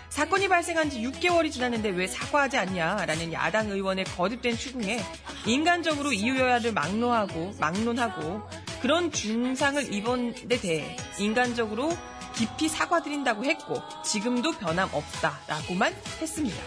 사건이 0.08 0.48
발생한 0.48 0.90
지 0.90 1.00
6개월이 1.00 1.52
지났는데 1.52 1.90
왜 1.90 2.08
사과하지 2.08 2.56
않냐라는 2.56 3.32
야당 3.32 3.70
의원의 3.70 4.04
거듭된 4.06 4.56
추궁에 4.56 5.00
인간적으로 5.46 6.12
이유 6.12 6.40
여야를 6.40 6.72
막론하고 6.72 7.54
막론하고 7.60 8.42
그런 8.82 9.12
중상을 9.12 9.94
입은 9.94 10.48
데 10.48 10.58
대해 10.58 10.96
인간적으로 11.20 11.92
깊이 12.38 12.68
사과드린다고 12.68 13.44
했고 13.44 13.82
지금도 14.04 14.52
변함없다라고만 14.52 15.92
했습니다. 16.20 16.62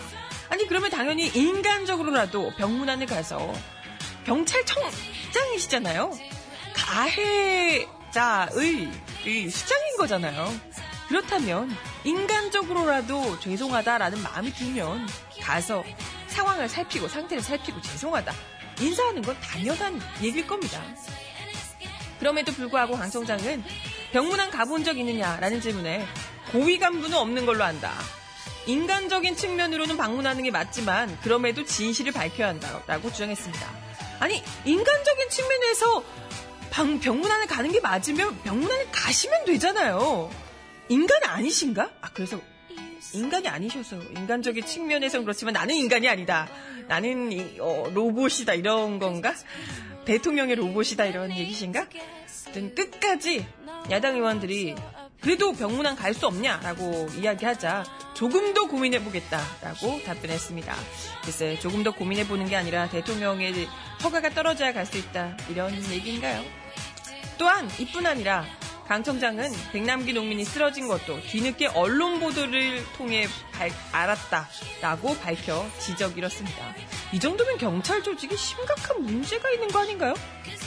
아니 0.50 0.68
그러면 0.68 0.92
당연히 0.92 1.28
인간적으로라도 1.28 2.52
병문안을 2.58 3.06
가서 3.06 3.54
경찰청장이시잖아요. 4.26 6.12
가해자의 6.76 8.12
이 9.26 9.50
수장인 9.50 9.96
거잖아요. 9.98 10.54
그렇다면 11.08 11.74
인간적으로라도 12.04 13.40
죄송하다라는 13.40 14.22
마음이 14.24 14.52
들면 14.52 15.08
가서 15.42 15.86
상황을 16.28 16.68
살피고 16.68 17.08
상태를 17.08 17.42
살피고 17.42 17.80
죄송하다. 17.80 18.34
인사하는 18.82 19.22
건 19.22 19.38
당연한 19.40 20.02
얘기일 20.22 20.46
겁니다. 20.48 20.84
그럼에도 22.20 22.52
불구하고 22.52 22.98
강 22.98 23.10
청장은 23.10 23.64
병문안 24.12 24.52
가본 24.52 24.84
적 24.84 24.97
있느냐라는 24.97 25.62
질문에 25.62 26.06
고위 26.52 26.80
간부는 26.80 27.17
없는 27.17 27.45
걸로 27.45 27.63
안다. 27.63 27.93
인간적인 28.67 29.36
측면으로는 29.36 29.97
방문하는 29.97 30.43
게 30.43 30.52
맞지만 30.52 31.17
그럼에도 31.21 31.65
진실을 31.65 32.12
밝혀야 32.12 32.50
한다라고 32.50 33.12
주장했습니다. 33.12 33.67
아니 34.19 34.43
인간적인 34.65 35.30
측면에서 35.30 36.04
방, 36.69 37.00
병문안에 37.00 37.47
가는 37.47 37.71
게 37.71 37.80
맞으면 37.80 38.41
병문안에 38.43 38.88
가시면 38.91 39.45
되잖아요. 39.45 40.30
인간 40.89 41.24
아니신가? 41.24 41.89
아 42.02 42.10
그래서 42.13 42.39
인간이 43.13 43.47
아니셔서 43.47 43.97
인간적인 43.97 44.65
측면에서는 44.65 45.26
그렇지만 45.26 45.54
나는 45.54 45.76
인간이 45.76 46.08
아니다. 46.08 46.47
나는 46.88 47.32
이, 47.32 47.58
어, 47.60 47.89
로봇이다 47.93 48.54
이런 48.54 49.00
건가? 49.00 49.34
대통령의 50.06 50.56
로봇이다 50.56 51.06
이런 51.06 51.36
얘기신가? 51.36 51.88
끝까지 52.76 53.45
야당 53.92 54.16
의원들이 54.16 54.76
그래도 55.22 55.54
병문안 55.54 55.96
갈 55.96 56.14
수 56.14 56.26
없냐라고 56.28 57.10
이야기하자 57.16 57.84
조금 58.14 58.54
더 58.54 58.66
고민해보겠다라고 58.68 60.04
답변했습니다. 60.04 60.76
글쎄 61.24 61.60
조금 61.60 61.84
더 61.84 61.92
고민해보는 61.92 62.48
게 62.48 62.56
아니라 62.56 62.90
대통령의 62.90 63.68
허가가 64.04 64.30
떨어져야 64.30 64.74
갈 64.74 64.86
수 64.86 64.98
있다 64.98 65.38
이런 65.50 65.74
얘기인가요? 65.92 66.44
또한 67.38 67.70
이뿐 67.80 68.06
아니라 68.06 68.46
강 68.88 69.04
청장은 69.04 69.52
백남기 69.72 70.12
농민이 70.14 70.44
쓰러진 70.44 70.88
것도 70.88 71.22
뒤늦게 71.22 71.68
언론 71.68 72.20
보도를 72.20 72.84
통해 72.98 73.28
발, 73.54 73.72
알았다라고 73.92 75.16
밝혀 75.20 75.66
지적 75.80 76.18
이렇습니다. 76.18 76.76
이 77.14 77.20
정도면 77.20 77.58
경찰 77.58 78.04
조직이 78.04 78.36
심각한 78.36 79.02
문제가 79.04 79.50
있는 79.52 79.68
거 79.70 79.80
아닌가요? 79.80 80.14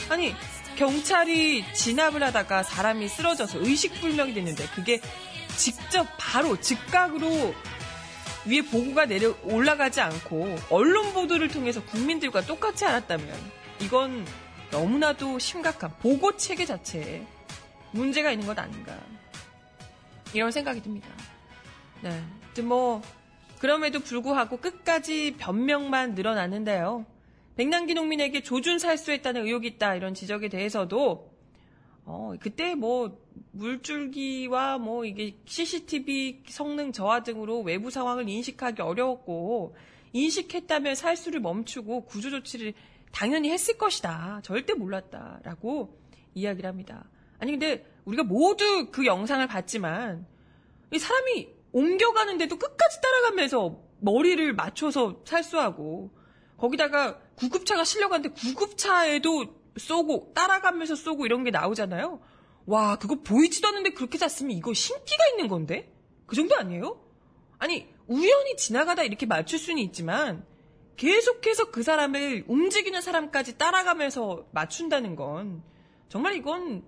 아니 0.09 0.33
경찰이 0.75 1.63
진압을 1.73 2.21
하다가 2.23 2.63
사람이 2.63 3.07
쓰러져서 3.07 3.59
의식불명이 3.59 4.33
됐는데 4.33 4.67
그게 4.75 4.99
직접 5.57 6.07
바로 6.17 6.59
즉각으로 6.59 7.53
위에 8.45 8.61
보고가 8.61 9.05
내려 9.05 9.35
올라가지 9.43 10.01
않고 10.01 10.55
언론 10.69 11.13
보도를 11.13 11.47
통해서 11.47 11.83
국민들과 11.83 12.41
똑같이 12.41 12.85
알았다면 12.85 13.27
이건 13.81 14.25
너무나도 14.71 15.39
심각한 15.39 15.91
보고 15.99 16.35
체계 16.37 16.65
자체에 16.65 17.25
문제가 17.91 18.31
있는 18.31 18.45
것 18.45 18.57
아닌가 18.59 18.97
이런 20.33 20.51
생각이 20.51 20.81
듭니다. 20.81 21.07
네, 22.01 22.21
뭐 22.61 23.01
그럼에도 23.59 23.99
불구하고 23.99 24.57
끝까지 24.57 25.35
변명만 25.37 26.13
늘어나는데요. 26.13 27.05
백남기 27.55 27.93
농민에게 27.93 28.41
조준 28.43 28.79
살수했다는 28.79 29.45
의혹이 29.45 29.67
있다 29.67 29.95
이런 29.95 30.13
지적에 30.13 30.49
대해서도 30.49 31.33
어, 32.05 32.33
그때 32.39 32.75
뭐 32.75 33.17
물줄기와 33.51 34.77
뭐 34.77 35.05
이게 35.05 35.37
CCTV 35.45 36.43
성능 36.47 36.91
저하 36.91 37.23
등으로 37.23 37.61
외부 37.61 37.89
상황을 37.89 38.29
인식하기 38.29 38.81
어려웠고 38.81 39.75
인식했다면 40.13 40.95
살수를 40.95 41.39
멈추고 41.39 42.05
구조 42.05 42.29
조치를 42.29 42.73
당연히 43.11 43.49
했을 43.49 43.77
것이다. 43.77 44.41
절대 44.43 44.73
몰랐다라고 44.73 45.97
이야기를 46.35 46.69
합니다. 46.69 47.09
아니 47.39 47.51
근데 47.51 47.85
우리가 48.05 48.23
모두 48.23 48.89
그 48.91 49.05
영상을 49.05 49.45
봤지만 49.47 50.25
이 50.93 50.99
사람이 50.99 51.49
옮겨가는데도 51.71 52.57
끝까지 52.57 53.01
따라가면서 53.01 53.81
머리를 53.99 54.53
맞춰서 54.53 55.21
살수하고 55.25 56.11
거기다가 56.57 57.19
구급차가 57.35 57.83
실려가는데 57.83 58.33
구급차에도 58.33 59.45
쏘고 59.77 60.31
따라가면서 60.33 60.95
쏘고 60.95 61.25
이런 61.25 61.43
게 61.43 61.51
나오잖아요. 61.51 62.21
와 62.65 62.95
그거 62.97 63.21
보이지도 63.21 63.67
않는데 63.67 63.91
그렇게 63.91 64.17
잤으면 64.17 64.51
이거 64.51 64.73
신기가 64.73 65.27
있는 65.31 65.47
건데 65.47 65.93
그 66.25 66.35
정도 66.35 66.55
아니에요? 66.55 66.99
아니 67.57 67.87
우연히 68.07 68.55
지나가다 68.57 69.03
이렇게 69.03 69.25
맞출 69.25 69.59
수는 69.59 69.79
있지만 69.83 70.45
계속해서 70.97 71.71
그 71.71 71.83
사람을 71.83 72.45
움직이는 72.47 73.01
사람까지 73.01 73.57
따라가면서 73.57 74.47
맞춘다는 74.51 75.15
건 75.15 75.61
정말 76.09 76.35
이건 76.35 76.83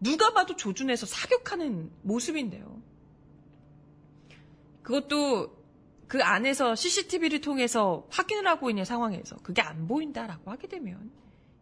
누가 0.00 0.32
봐도 0.32 0.56
조준해서 0.56 1.06
사격하는 1.06 1.90
모습인데요. 2.02 2.80
그것도 4.82 5.59
그 6.10 6.20
안에서 6.24 6.74
CCTV를 6.74 7.40
통해서 7.40 8.04
확인을 8.10 8.44
하고 8.48 8.68
있는 8.68 8.84
상황에서 8.84 9.36
그게 9.44 9.62
안 9.62 9.86
보인다라고 9.86 10.50
하게 10.50 10.66
되면 10.66 11.08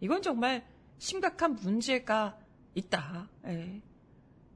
이건 0.00 0.22
정말 0.22 0.66
심각한 0.96 1.54
문제가 1.54 2.38
있다. 2.74 3.28
예. 3.46 3.82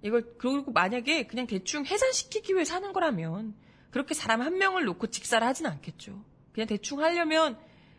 이걸 0.01 0.35
그리고 0.39 0.73
만약에 0.73 1.27
그냥 1.27 1.47
대충 1.47 1.85
해산시키기 1.85 2.55
위해 2.55 2.65
사는 2.65 2.91
거라면 2.95 3.55
그렇게 3.91 4.15
사람 4.15 4.41
한 4.41 4.57
명을 4.57 4.87
놓고 4.87 5.09
직사를 5.09 5.47
하진 5.47 5.67
않겠죠. 5.67 6.25
그냥 6.55 6.69
대충 6.69 7.03
하려면 7.03 7.59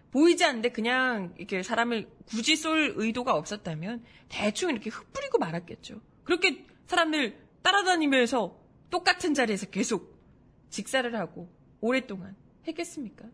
보이지 0.10 0.44
않는데 0.46 0.70
그냥 0.70 1.36
이렇게 1.38 1.62
사람을 1.62 2.10
굳이 2.26 2.56
쏠 2.56 2.96
의도가 2.96 3.36
없었다면 3.36 4.04
대충 4.30 4.72
이렇게 4.72 4.90
흩뿌리고 4.90 5.38
말았겠죠. 5.38 6.02
그렇게 6.24 6.66
사람들 6.88 7.38
따라다니면서 7.62 8.60
똑같은 8.90 9.36
자리에서 9.36 9.68
계속 9.68 10.20
직사를 10.72 11.16
하고 11.16 11.62
오랫동안 11.84 12.34
했겠습니까? 12.66 13.26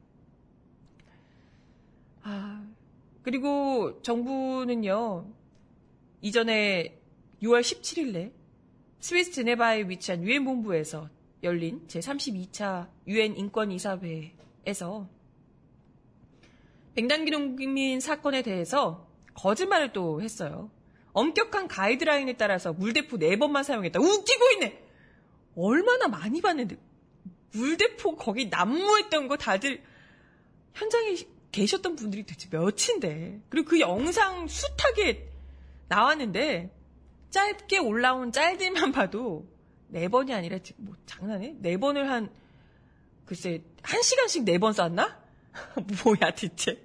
아, 2.24 2.68
그리고 3.22 4.02
정부는요, 4.02 5.32
이전에 6.22 7.00
6월 7.44 7.62
17일에 7.62 8.32
스위스 9.00 9.32
제네바에 9.34 9.84
위치한 9.84 10.24
유엔 10.24 10.46
본부에서 10.46 11.10
열린 11.44 11.86
제32차 11.86 12.90
유엔 13.08 13.38
인권이사회에서 13.38 15.08
백단기 16.96 17.30
농민 17.30 18.00
사건에 18.00 18.42
대해서 18.42 19.08
거짓말을 19.36 19.94
또 19.94 20.24
했어요. 20.24 20.72
엄격한 21.14 21.68
가이드라인에 21.68 22.34
따라서 22.34 22.74
물대포 22.74 23.18
4번만 23.18 23.64
사용했다. 23.64 24.00
웃기고 24.00 24.46
있네! 24.56 24.84
얼마나 25.56 26.08
많이 26.08 26.42
봤는데. 26.42 26.89
물대포 27.52 28.16
거기 28.16 28.48
난무했던 28.48 29.28
거 29.28 29.38
다들 29.38 29.84
현장에 30.74 31.16
계셨던 31.52 31.96
분들이 31.96 32.24
도대체 32.24 32.50
몇인데. 32.52 33.42
그리고 33.50 33.70
그 33.70 33.80
영상 33.80 34.48
숱하게 34.48 35.30
나왔는데 35.88 36.72
짧게 37.32 37.80
올라온 37.80 38.32
짤들만 38.32 38.92
봐도 38.92 39.48
네 39.88 40.08
번이 40.08 40.34
아니라 40.34 40.60
뭐 40.78 40.96
장난해? 41.06 41.56
네 41.58 41.78
번을 41.78 42.10
한 42.10 42.32
글쎄 43.26 43.64
한 43.82 44.02
시간씩 44.02 44.44
네번 44.44 44.74
쐈나? 44.74 45.20
뭐야 46.04 46.32
대체? 46.36 46.82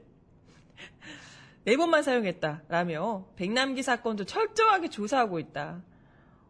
네 1.65 1.77
번만 1.77 2.03
사용했다라며 2.03 3.29
백남기 3.37 3.83
사건도 3.83 4.25
철저하게 4.25 4.91
조사하고 4.91 5.39
있다. 5.39 5.83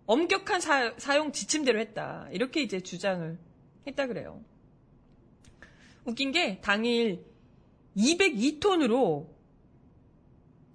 엄격한 0.06 0.60
사, 0.60 1.16
용 1.16 1.32
지침대로 1.32 1.78
했다. 1.78 2.28
이렇게 2.30 2.62
이제 2.62 2.80
주장을 2.80 3.38
했다 3.86 4.06
그래요. 4.06 4.42
웃긴 6.04 6.32
게 6.32 6.60
당일 6.60 7.24
202톤으로 7.96 9.26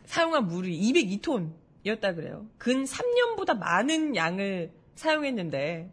사용한 0.06 0.48
물이 0.48 0.80
202톤이었다 1.22 2.16
그래요. 2.16 2.48
근 2.58 2.84
3년보다 2.84 3.58
많은 3.58 4.16
양을 4.16 4.72
사용했는데 4.96 5.92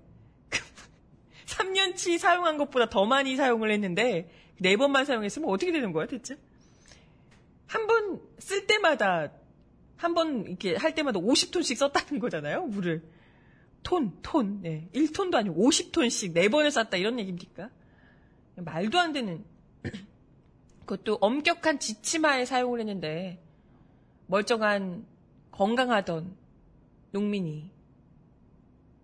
3년치 1.46 2.18
사용한 2.18 2.56
것보다 2.58 2.88
더 2.88 3.04
많이 3.06 3.36
사용을 3.36 3.70
했는데 3.70 4.30
네 4.58 4.76
번만 4.76 5.04
사용했으면 5.04 5.48
어떻게 5.50 5.70
되는 5.72 5.92
거야 5.92 6.06
대체? 6.06 6.36
한 7.66 7.86
번 7.86 8.20
쓸 8.38 8.66
때마다 8.66 9.32
한 9.96 10.14
번 10.14 10.46
이렇게 10.46 10.76
할 10.76 10.94
때마다 10.94 11.18
50톤씩 11.18 11.74
썼다는 11.76 12.20
거잖아요 12.20 12.66
물을 12.66 13.02
톤, 13.86 14.18
톤, 14.20 14.62
네. 14.62 14.88
1톤도 14.92 15.36
아니고 15.36 15.62
50톤씩 15.62 16.34
4번을 16.34 16.72
쐈다 16.72 16.96
이런 16.96 17.20
얘기입니까? 17.20 17.70
말도 18.56 18.98
안 18.98 19.12
되는 19.12 19.44
그것도 20.84 21.18
엄격한 21.20 21.78
지침하에 21.78 22.46
사용을 22.46 22.80
했는데 22.80 23.40
멀쩡한 24.26 25.06
건강하던 25.52 26.36
농민이 27.12 27.70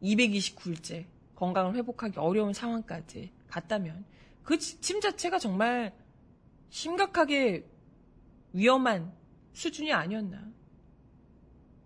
229일째 0.03 1.07
건강을 1.37 1.77
회복하기 1.77 2.19
어려운 2.19 2.53
상황까지 2.53 3.31
갔다면 3.47 4.05
그 4.43 4.59
지침 4.59 5.01
자체가 5.01 5.39
정말 5.39 5.95
심각하게 6.71 7.65
위험한 8.53 9.13
수준이 9.53 9.93
아니었나. 9.93 10.51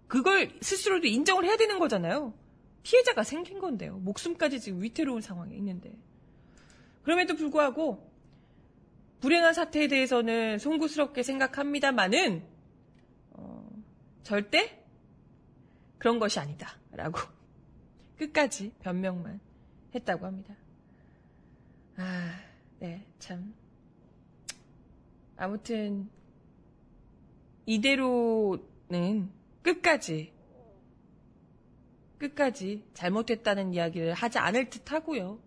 그걸 0.07 0.57
스스로도 0.63 1.07
인정을 1.09 1.45
해야 1.45 1.59
되는 1.59 1.79
거잖아요. 1.79 2.46
피해자가 2.87 3.25
생긴 3.25 3.59
건데요. 3.59 3.99
목숨까지 3.99 4.61
지금 4.61 4.81
위태로운 4.81 5.21
상황에 5.21 5.57
있는데. 5.57 5.93
그럼에도 7.03 7.35
불구하고 7.35 8.09
불행한 9.19 9.55
사태에 9.55 9.89
대해서는 9.89 10.61
송구스럽게 10.61 11.25
생각합니다만은 11.25 12.45
어, 13.31 13.69
절대 14.23 14.87
그런 15.99 16.21
것이 16.21 16.39
아니다라고 16.39 17.19
끝까지 18.19 18.73
변명만 18.83 19.41
했다고 19.93 20.25
합니다. 20.25 20.55
아, 21.97 22.39
네, 22.79 23.05
참. 23.19 23.53
아무튼 25.37 26.09
이대로는 27.67 29.29
끝까지 29.63 30.36
끝까지 32.19 32.85
잘못했다는 32.95 33.75
이야기를 33.75 34.15
하지 34.15 34.39
않을 34.39 34.71
듯 34.71 34.93
하고요. 34.93 35.41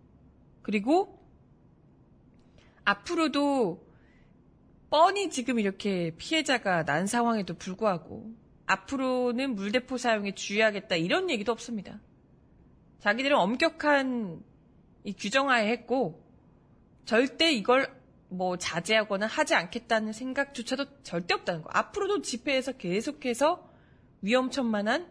그리고 0.62 1.18
앞으로도 2.84 3.86
뻔히 4.90 5.30
지금 5.30 5.58
이렇게 5.58 6.14
피해자가 6.18 6.84
난 6.84 7.06
상황에도 7.06 7.54
불구하고 7.54 8.32
앞으로는 8.66 9.54
물대포 9.54 9.98
사용에 9.98 10.34
주의하겠다 10.34 10.96
이런 10.96 11.30
얘기도 11.30 11.52
없습니다. 11.52 12.00
자기들은 13.00 13.36
엄격한 13.36 14.42
이 15.04 15.12
규정하에 15.14 15.68
했고 15.70 16.24
절대 17.04 17.52
이걸 17.52 17.98
뭐 18.28 18.56
자제하거나 18.56 19.26
하지 19.26 19.54
않겠다는 19.54 20.12
생각조차도 20.12 21.02
절대 21.02 21.34
없다는 21.34 21.62
거. 21.62 21.70
앞으로도 21.72 22.22
집회에서 22.22 22.72
계속해서 22.72 23.68
위험천만한 24.22 25.10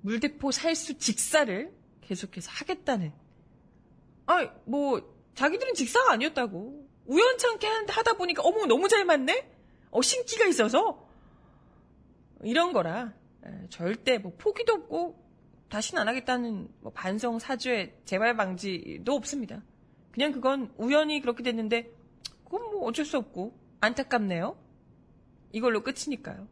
물대포 0.00 0.50
살수 0.52 0.98
직사를 0.98 1.72
계속해서 2.02 2.50
하겠다는. 2.50 3.12
아, 4.26 4.50
뭐 4.64 5.14
자기들은 5.34 5.74
직사가 5.74 6.12
아니었다고. 6.12 6.86
우연찮게 7.06 7.66
하다 7.88 8.14
보니까 8.14 8.42
어머 8.42 8.66
너무 8.66 8.88
잘 8.88 9.04
맞네. 9.04 9.52
어 9.90 10.02
신기가 10.02 10.46
있어서 10.46 11.08
이런 12.42 12.72
거라 12.72 13.14
에, 13.44 13.68
절대 13.70 14.18
뭐 14.18 14.34
포기도 14.36 14.72
없고 14.74 15.24
다시는 15.68 16.00
안 16.00 16.08
하겠다는 16.08 16.68
뭐 16.80 16.92
반성 16.92 17.38
사죄 17.38 18.00
재발 18.04 18.36
방지도 18.36 19.14
없습니다. 19.14 19.62
그냥 20.10 20.32
그건 20.32 20.72
우연히 20.76 21.20
그렇게 21.20 21.42
됐는데 21.42 21.90
그건 22.44 22.62
뭐 22.72 22.86
어쩔 22.86 23.04
수 23.04 23.16
없고 23.18 23.56
안타깝네요. 23.80 24.56
이걸로 25.52 25.82
끝이니까요. 25.82 26.48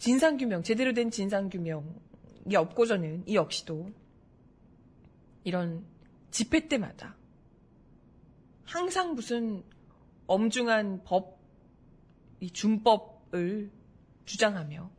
진상규명, 0.00 0.62
제대로 0.62 0.94
된 0.94 1.10
진상규명이 1.10 2.56
없고서는 2.56 3.24
이 3.26 3.34
역시도 3.34 3.90
이런 5.44 5.84
집회 6.30 6.68
때마다 6.68 7.16
항상 8.64 9.14
무슨 9.14 9.62
엄중한 10.26 11.04
법, 11.04 11.38
이 12.40 12.50
준법을 12.50 13.70
주장하며 14.24 14.90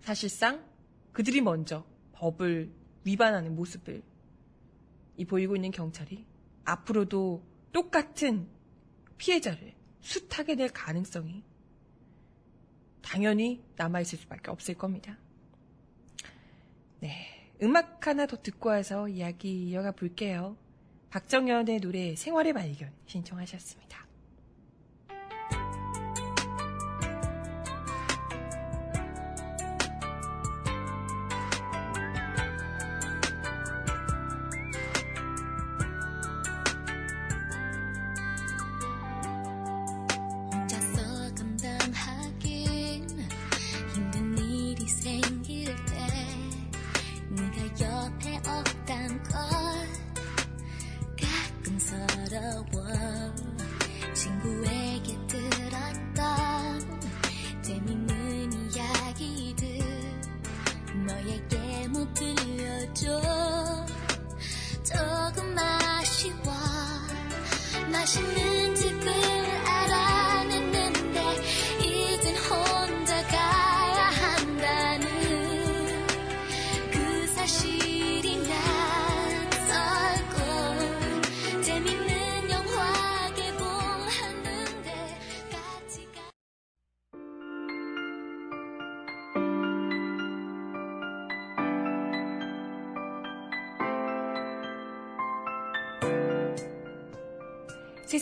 사실상 0.00 0.64
그들이 1.12 1.42
먼저 1.42 1.84
법을 2.12 2.72
위반하는 3.04 3.54
모습을 3.54 4.02
이 5.18 5.24
보이고 5.26 5.54
있는 5.54 5.70
경찰이 5.70 6.24
앞으로도 6.64 7.44
똑같은 7.72 8.48
피해자를 9.18 9.74
숱하게 10.00 10.56
될 10.56 10.70
가능성이 10.70 11.44
당연히 13.02 13.62
남아있을 13.76 14.18
수밖에 14.18 14.50
없을 14.50 14.74
겁니다. 14.74 15.18
네. 17.00 17.50
음악 17.62 18.06
하나 18.06 18.26
더 18.26 18.40
듣고 18.40 18.70
와서 18.70 19.08
이야기 19.08 19.68
이어가 19.68 19.92
볼게요. 19.92 20.56
박정현의 21.10 21.80
노래 21.80 22.16
생활의 22.16 22.52
발견 22.52 22.90
신청하셨습니다. 23.06 24.01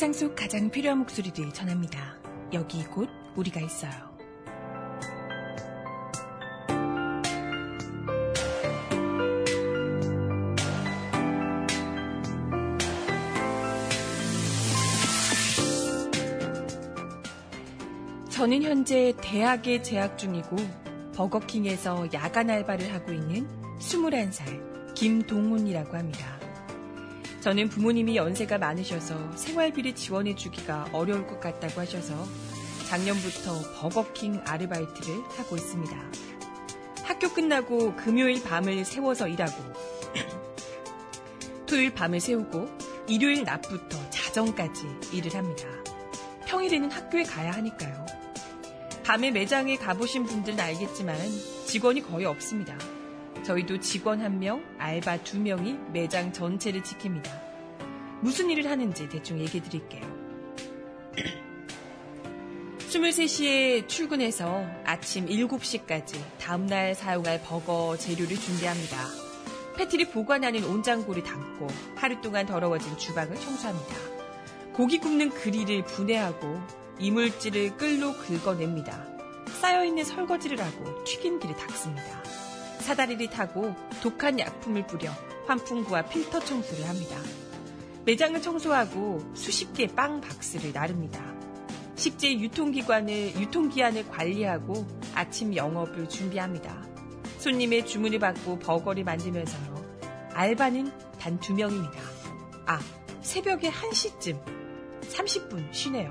세상 0.01 0.15
속 0.15 0.35
가장 0.35 0.71
필요한 0.71 1.01
목소리들 1.01 1.53
전합니다. 1.53 2.17
여기 2.55 2.83
곧 2.85 3.11
우리가 3.37 3.61
있어요. 3.61 3.93
저는 18.31 18.63
현재 18.63 19.13
대학에 19.21 19.83
재학 19.83 20.17
중이고 20.17 20.57
버거킹에서 21.15 22.09
야간 22.15 22.49
알바를 22.49 22.95
하고 22.95 23.13
있는 23.13 23.47
21살 23.79 24.95
김동훈이라고 24.95 25.95
합니다. 25.95 26.40
저는 27.41 27.71
부모님이 27.71 28.17
연세가 28.17 28.59
많으셔서 28.59 29.35
생활비를 29.35 29.95
지원해주기가 29.95 30.91
어려울 30.93 31.27
것 31.27 31.41
같다고 31.41 31.81
하셔서 31.81 32.27
작년부터 32.87 33.63
버거킹 33.81 34.43
아르바이트를 34.45 35.23
하고 35.39 35.57
있습니다. 35.57 35.97
학교 37.03 37.29
끝나고 37.33 37.97
금요일 37.97 38.43
밤을 38.43 38.85
세워서 38.85 39.29
일하고 39.29 39.55
토요일 41.67 41.95
밤을 41.95 42.21
세우고 42.21 42.69
일요일 43.09 43.45
낮부터 43.45 44.11
자정까지 44.11 44.87
일을 45.13 45.35
합니다. 45.35 45.67
평일에는 46.47 46.91
학교에 46.91 47.23
가야 47.23 47.53
하니까요. 47.53 48.07
밤에 49.03 49.31
매장에 49.31 49.77
가보신 49.77 50.25
분들은 50.25 50.61
알겠지만 50.61 51.17
직원이 51.67 52.03
거의 52.03 52.27
없습니다. 52.27 52.77
저희도 53.43 53.81
직원 53.81 54.21
한 54.21 54.39
명, 54.39 54.65
알바 54.79 55.25
두 55.25 55.39
명이 55.39 55.79
매장 55.93 56.33
전체를 56.33 56.83
지킵니다. 56.83 57.29
무슨 58.21 58.51
일을 58.51 58.71
하는지 58.71 59.09
대충 59.09 59.41
얘기해 59.41 59.63
드릴게요. 59.65 60.03
23시에 62.91 63.89
출근해서 63.89 64.67
아침 64.85 65.27
7시까지 65.27 66.17
다음날 66.39 66.95
사용할 66.95 67.41
버거 67.43 67.97
재료를 67.99 68.37
준비합니다. 68.37 68.97
패티를 69.77 70.11
보관하는 70.11 70.65
온장고를 70.65 71.23
담고 71.23 71.69
하루 71.95 72.21
동안 72.21 72.47
더러워진 72.47 72.99
주방을 72.99 73.37
청소합니다. 73.37 73.95
고기 74.75 74.99
굽는 74.99 75.31
그릴을 75.31 75.85
분해하고 75.85 76.61
이물질을 76.99 77.77
끌로 77.77 78.13
긁어냅니다. 78.15 79.07
쌓여있는 79.61 80.05
설거지를 80.05 80.61
하고 80.61 81.05
튀김기를 81.05 81.57
닦습니다. 81.57 82.23
사다리를 82.81 83.29
타고 83.31 83.75
독한 84.03 84.39
약품을 84.39 84.87
뿌려 84.87 85.11
환풍구와 85.47 86.03
필터 86.03 86.41
청소를 86.41 86.89
합니다. 86.89 87.17
매장을 88.05 88.41
청소하고 88.41 89.33
수십 89.35 89.73
개의 89.75 89.89
빵 89.89 90.21
박스를 90.21 90.73
나릅니다. 90.73 91.23
식재 91.97 92.33
유통기관을, 92.33 93.35
유통기한을 93.41 94.09
관리하고 94.09 94.87
아침 95.15 95.55
영업을 95.55 96.09
준비합니다. 96.09 96.83
손님의 97.39 97.87
주문을 97.87 98.19
받고 98.19 98.59
버거를 98.59 99.05
만들면서요. 99.05 100.01
알바는 100.33 100.93
단 101.19 101.39
두 101.41 101.55
명입니다. 101.55 102.01
아, 102.67 102.81
새벽에 103.21 103.71
1시쯤 103.71 104.41
30분 105.03 105.73
쉬네요. 105.73 106.11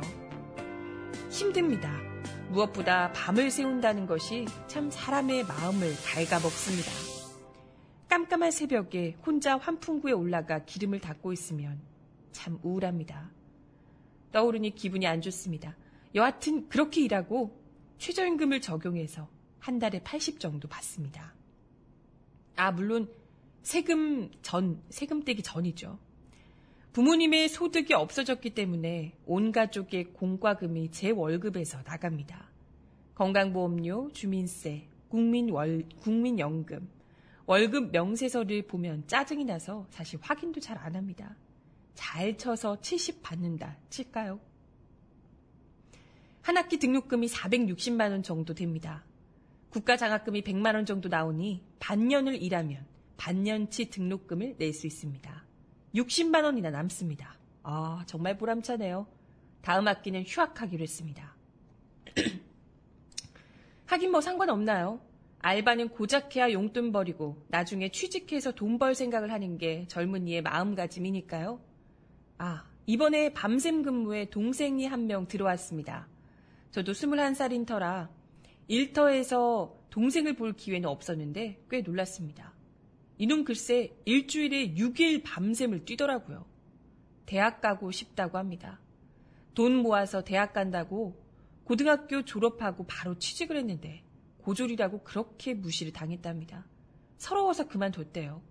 힘듭니다. 1.31 2.08
무엇보다 2.49 3.13
밤을 3.13 3.51
새운다는 3.51 4.07
것이 4.07 4.45
참 4.67 4.89
사람의 4.89 5.45
마음을 5.45 5.93
갉아먹습니다. 6.03 6.91
깜깜한 8.07 8.49
새벽에 8.49 9.15
혼자 9.23 9.57
환풍구에 9.57 10.13
올라가 10.13 10.65
기름을 10.65 10.99
닦고 10.99 11.31
있으면 11.31 11.79
참 12.31 12.59
우울합니다. 12.63 13.29
떠오르니 14.31 14.73
기분이 14.73 15.05
안 15.05 15.21
좋습니다. 15.21 15.75
여하튼 16.15 16.67
그렇게 16.69 17.01
일하고 17.01 17.55
최저임금을 17.99 18.61
적용해서 18.61 19.29
한 19.59 19.77
달에 19.77 20.01
80 20.01 20.39
정도 20.39 20.67
받습니다. 20.67 21.35
아, 22.55 22.71
물론 22.71 23.13
세금 23.61 24.31
전, 24.41 24.81
세금 24.89 25.23
떼기 25.23 25.43
전이죠. 25.43 25.99
부모님의 26.93 27.49
소득이 27.49 27.93
없어졌기 27.93 28.51
때문에 28.51 29.13
온 29.25 29.51
가족의 29.51 30.05
공과금이 30.05 30.89
제 30.91 31.11
월급에서 31.11 31.83
나갑니다. 31.83 32.49
건강보험료, 33.13 34.11
주민세, 34.11 34.87
국민월, 35.09 35.87
국민연금, 35.99 36.89
월급 37.45 37.91
명세서를 37.91 38.63
보면 38.67 39.05
짜증이 39.07 39.45
나서 39.45 39.85
사실 39.89 40.19
확인도 40.21 40.59
잘 40.59 40.77
안 40.77 40.95
합니다. 40.95 41.35
잘 41.93 42.37
쳐서 42.37 42.79
70 42.81 43.21
받는다 43.21 43.77
칠까요? 43.89 44.39
한 46.41 46.57
학기 46.57 46.77
등록금이 46.77 47.27
460만 47.27 48.11
원 48.11 48.23
정도 48.23 48.53
됩니다. 48.53 49.03
국가 49.69 49.97
장학금이 49.97 50.41
100만 50.41 50.73
원 50.73 50.85
정도 50.85 51.09
나오니 51.09 51.61
반년을 51.79 52.41
일하면 52.41 52.85
반년치 53.17 53.89
등록금을 53.89 54.55
낼 54.57 54.73
수 54.73 54.87
있습니다. 54.87 55.48
60만 55.95 56.43
원이나 56.43 56.69
남습니다. 56.69 57.35
아, 57.63 58.03
정말 58.07 58.37
보람차네요. 58.37 59.07
다음 59.61 59.87
학기는 59.87 60.23
휴학하기로 60.23 60.81
했습니다. 60.83 61.35
하긴 63.87 64.11
뭐 64.11 64.21
상관없나요? 64.21 65.01
알바는 65.39 65.89
고작 65.89 66.35
해야 66.35 66.51
용돈 66.51 66.91
버리고 66.91 67.37
나중에 67.47 67.89
취직해서 67.91 68.51
돈 68.51 68.77
벌 68.77 68.93
생각을 68.93 69.31
하는 69.31 69.57
게 69.57 69.85
젊은이의 69.87 70.41
마음가짐이니까요. 70.41 71.59
아, 72.37 72.65
이번에 72.85 73.33
밤샘 73.33 73.83
근무에 73.83 74.29
동생이 74.29 74.85
한 74.85 75.07
명 75.07 75.27
들어왔습니다. 75.27 76.07
저도 76.71 76.91
21살인 76.91 77.65
터라 77.65 78.09
일터에서 78.67 79.75
동생을 79.89 80.35
볼 80.35 80.53
기회는 80.53 80.87
없었는데 80.87 81.63
꽤 81.69 81.81
놀랐습니다. 81.81 82.53
이놈 83.19 83.43
글쎄 83.43 83.93
일주일에 84.05 84.75
6일 84.75 85.23
밤샘을 85.25 85.83
뛰더라고요. 85.83 86.45
대학 87.25 87.59
가고 87.59 87.91
싶다고 87.91 88.37
합니다. 88.37 88.79
돈 89.53 89.75
모아서 89.75 90.23
대학 90.23 90.53
간다고 90.53 91.21
고등학교 91.65 92.23
졸업하고 92.23 92.85
바로 92.87 93.19
취직을 93.19 93.57
했는데 93.57 94.05
고졸이라고 94.37 95.03
그렇게 95.03 95.53
무시를 95.53 95.91
당했답니다. 95.91 96.65
서러워서 97.17 97.67
그만뒀대요. 97.67 98.41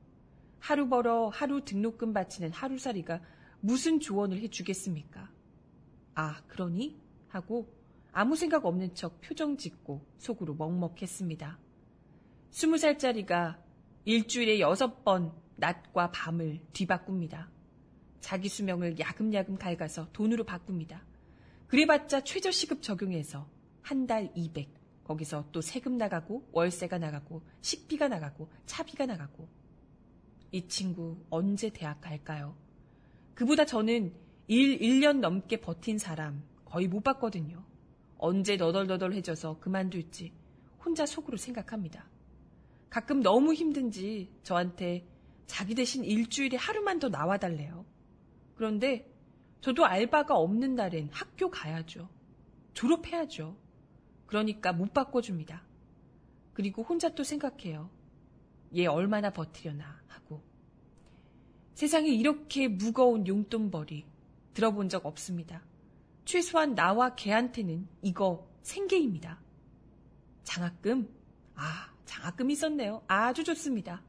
하루 0.58 0.86
벌어 0.90 1.28
하루 1.28 1.64
등록금 1.64 2.12
바치는 2.12 2.52
하루살이가 2.52 3.22
무슨 3.60 4.00
조언을 4.00 4.38
해주겠습니까? 4.42 5.30
아, 6.14 6.42
그러니? 6.46 7.00
하고 7.28 7.72
아무 8.12 8.36
생각 8.36 8.66
없는 8.66 8.94
척 8.94 9.22
표정 9.22 9.56
짓고 9.56 10.04
속으로 10.18 10.54
먹먹했습니다. 10.54 11.58
스무 12.50 12.76
살짜리가 12.76 13.62
일주일에 14.08 14.58
여섯 14.58 15.04
번 15.04 15.34
낮과 15.56 16.12
밤을 16.12 16.60
뒤바꿉니다. 16.72 17.50
자기 18.20 18.48
수명을 18.48 18.98
야금야금 18.98 19.58
갉아서 19.58 20.08
돈으로 20.14 20.44
바꿉니다. 20.44 21.04
그래봤자 21.66 22.24
최저시급 22.24 22.80
적용해서 22.80 23.46
한 23.82 24.06
달 24.06 24.32
200, 24.34 24.70
거기서 25.04 25.50
또 25.52 25.60
세금 25.60 25.98
나가고 25.98 26.48
월세가 26.52 26.96
나가고 26.96 27.42
식비가 27.60 28.08
나가고 28.08 28.48
차비가 28.64 29.04
나가고 29.04 29.46
이 30.52 30.66
친구 30.68 31.22
언제 31.28 31.68
대학 31.68 32.00
갈까요? 32.00 32.56
그보다 33.34 33.66
저는 33.66 34.14
일 34.46 34.78
1년 34.78 35.18
넘게 35.18 35.60
버틴 35.60 35.98
사람 35.98 36.42
거의 36.64 36.88
못 36.88 37.04
봤거든요. 37.04 37.62
언제 38.16 38.56
너덜너덜해져서 38.56 39.58
그만둘지 39.60 40.32
혼자 40.82 41.04
속으로 41.04 41.36
생각합니다. 41.36 42.08
가끔 42.90 43.20
너무 43.20 43.52
힘든지 43.54 44.30
저한테 44.42 45.06
자기 45.46 45.74
대신 45.74 46.04
일주일에 46.04 46.56
하루만 46.56 46.98
더 46.98 47.08
나와달래요. 47.08 47.84
그런데 48.54 49.10
저도 49.60 49.84
알바가 49.84 50.34
없는 50.36 50.74
날엔 50.74 51.10
학교 51.12 51.50
가야죠. 51.50 52.08
졸업해야죠. 52.74 53.56
그러니까 54.26 54.72
못 54.72 54.92
바꿔줍니다. 54.92 55.62
그리고 56.52 56.82
혼자 56.82 57.08
또 57.14 57.24
생각해요. 57.24 57.90
얘 58.76 58.86
얼마나 58.86 59.30
버티려나 59.30 60.02
하고. 60.06 60.42
세상에 61.74 62.08
이렇게 62.08 62.68
무거운 62.68 63.26
용돈벌이 63.26 64.04
들어본 64.54 64.88
적 64.88 65.06
없습니다. 65.06 65.62
최소한 66.24 66.74
나와 66.74 67.14
걔한테는 67.14 67.88
이거 68.02 68.48
생계입니다. 68.62 69.40
장학금? 70.42 71.08
아, 71.54 71.92
장학금 72.08 72.50
있었네요. 72.50 73.02
아주 73.06 73.44
좋습니다. 73.44 74.02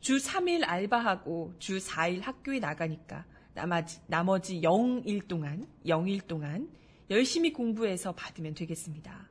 주 0.00 0.16
3일 0.16 0.62
알바하고 0.64 1.54
주 1.58 1.78
4일 1.78 2.22
학교에 2.22 2.60
나가니까 2.60 3.26
나머지, 3.54 4.00
나머지 4.06 4.60
0일 4.60 5.26
동안, 5.28 5.66
0일 5.84 6.26
동안 6.26 6.70
열심히 7.10 7.52
공부해서 7.52 8.12
받으면 8.14 8.54
되겠습니다. 8.54 9.28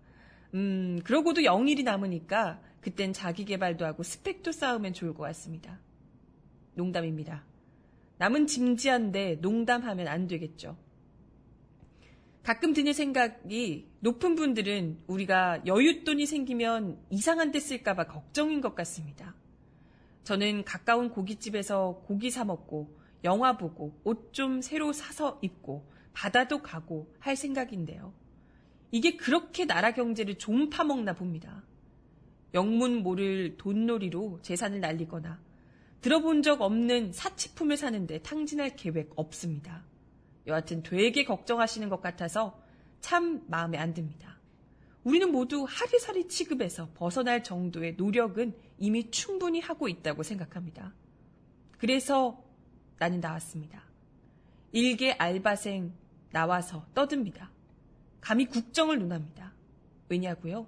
음, 0.53 0.99
그러고도 1.03 1.41
0일이 1.41 1.83
남으니까 1.83 2.61
그땐 2.81 3.13
자기 3.13 3.45
개발도 3.45 3.85
하고 3.85 4.03
스펙도 4.03 4.51
쌓으면 4.51 4.93
좋을 4.93 5.13
것 5.13 5.23
같습니다. 5.23 5.79
농담입니다. 6.75 7.45
남은 8.17 8.47
진지한데 8.47 9.37
농담하면 9.41 10.07
안 10.07 10.27
되겠죠. 10.27 10.77
가끔 12.43 12.73
드는 12.73 12.91
생각이 12.91 13.87
높은 14.01 14.35
분들은 14.35 15.03
우리가 15.07 15.61
여윳돈이 15.65 16.25
생기면 16.25 16.99
이상한 17.09 17.51
데 17.51 17.59
쓸까봐 17.61 18.07
걱정인 18.07 18.59
것 18.59 18.75
같습니다. 18.75 19.33
저는 20.25 20.65
가까운 20.65 21.09
고깃집에서 21.09 22.03
고기 22.05 22.29
사 22.29 22.43
먹고 22.43 22.99
영화 23.23 23.55
보고 23.57 23.97
옷 24.03 24.33
좀 24.33 24.61
새로 24.61 24.91
사서 24.91 25.39
입고 25.41 25.87
바다도 26.11 26.61
가고 26.61 27.13
할 27.19 27.37
생각인데요. 27.37 28.13
이게 28.91 29.15
그렇게 29.15 29.65
나라 29.65 29.91
경제를 29.91 30.37
좀 30.37 30.69
파먹나 30.69 31.13
봅니다. 31.13 31.63
영문 32.53 33.03
모를 33.03 33.55
돈놀이로 33.57 34.39
재산을 34.41 34.81
날리거나 34.81 35.39
들어본 36.01 36.41
적 36.43 36.61
없는 36.61 37.13
사치품을 37.13 37.77
사는데 37.77 38.21
탕진할 38.21 38.75
계획 38.75 39.11
없습니다. 39.15 39.85
여하튼 40.47 40.83
되게 40.83 41.23
걱정하시는 41.23 41.89
것 41.89 42.01
같아서 42.01 42.61
참 42.99 43.43
마음에 43.47 43.77
안 43.77 43.93
듭니다. 43.93 44.39
우리는 45.03 45.31
모두 45.31 45.65
하리사리 45.67 46.27
취급에서 46.27 46.89
벗어날 46.93 47.43
정도의 47.43 47.95
노력은 47.95 48.55
이미 48.77 49.11
충분히 49.11 49.59
하고 49.59 49.89
있다고 49.89 50.23
생각합니다. 50.23 50.93
그래서 51.77 52.43
나는 52.97 53.19
나왔습니다. 53.19 53.83
일개 54.71 55.11
알바생 55.11 55.93
나와서 56.31 56.85
떠듭니다. 56.93 57.51
감히 58.21 58.45
국정을 58.45 58.99
논합니다. 58.99 59.53
왜냐고요? 60.09 60.65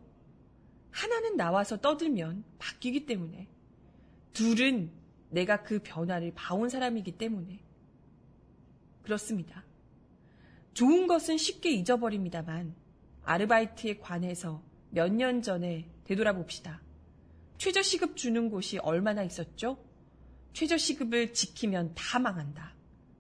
하나는 0.91 1.38
나와서 1.38 1.77
떠들면 1.77 2.43
바뀌기 2.59 3.05
때문에 3.05 3.47
둘은 4.33 4.91
내가 5.29 5.63
그 5.63 5.79
변화를 5.83 6.33
봐온 6.35 6.69
사람이기 6.69 7.17
때문에 7.17 7.59
그렇습니다. 9.03 9.64
좋은 10.76 11.07
것은 11.07 11.38
쉽게 11.38 11.71
잊어버립니다만 11.71 12.76
아르바이트에 13.23 13.97
관해서 13.99 14.61
몇 14.89 15.09
년 15.09 15.41
전에 15.41 15.89
되돌아봅시다. 16.03 16.82
최저시급 17.57 18.17
주는 18.17 18.49
곳이 18.49 18.78
얼마나 18.80 19.23
있었죠? 19.23 19.78
최저시급을 20.51 21.34
지키면 21.34 21.93
다 21.95 22.19
망한다. 22.19 22.76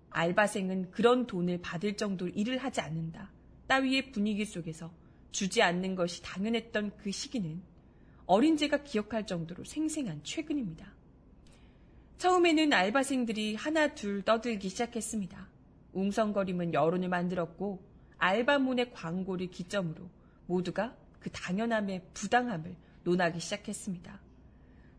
알바생은 0.09 0.91
그런 0.91 1.27
돈을 1.27 1.61
받을 1.61 1.95
정도로 1.95 2.31
일을 2.31 2.57
하지 2.57 2.81
않는다. 2.81 3.31
따위의 3.67 4.11
분위기 4.11 4.43
속에서 4.43 4.91
주지 5.31 5.61
않는 5.61 5.95
것이 5.95 6.21
당연했던 6.23 6.97
그 6.97 7.09
시기는 7.11 7.61
어린 8.25 8.57
제가 8.57 8.83
기억할 8.83 9.25
정도로 9.25 9.63
생생한 9.63 10.25
최근입니다. 10.25 10.93
처음에는 12.17 12.73
알바생들이 12.73 13.55
하나 13.55 13.93
둘 13.93 14.23
떠들기 14.23 14.67
시작했습니다. 14.67 15.54
웅성거림은 15.95 16.73
여론을 16.73 17.09
만들었고 17.09 17.83
알바문의 18.17 18.91
광고를 18.93 19.47
기점으로 19.47 20.09
모두가 20.45 20.95
그 21.19 21.29
당연함의 21.31 22.09
부당함을 22.13 22.75
논하기 23.03 23.39
시작했습니다. 23.39 24.21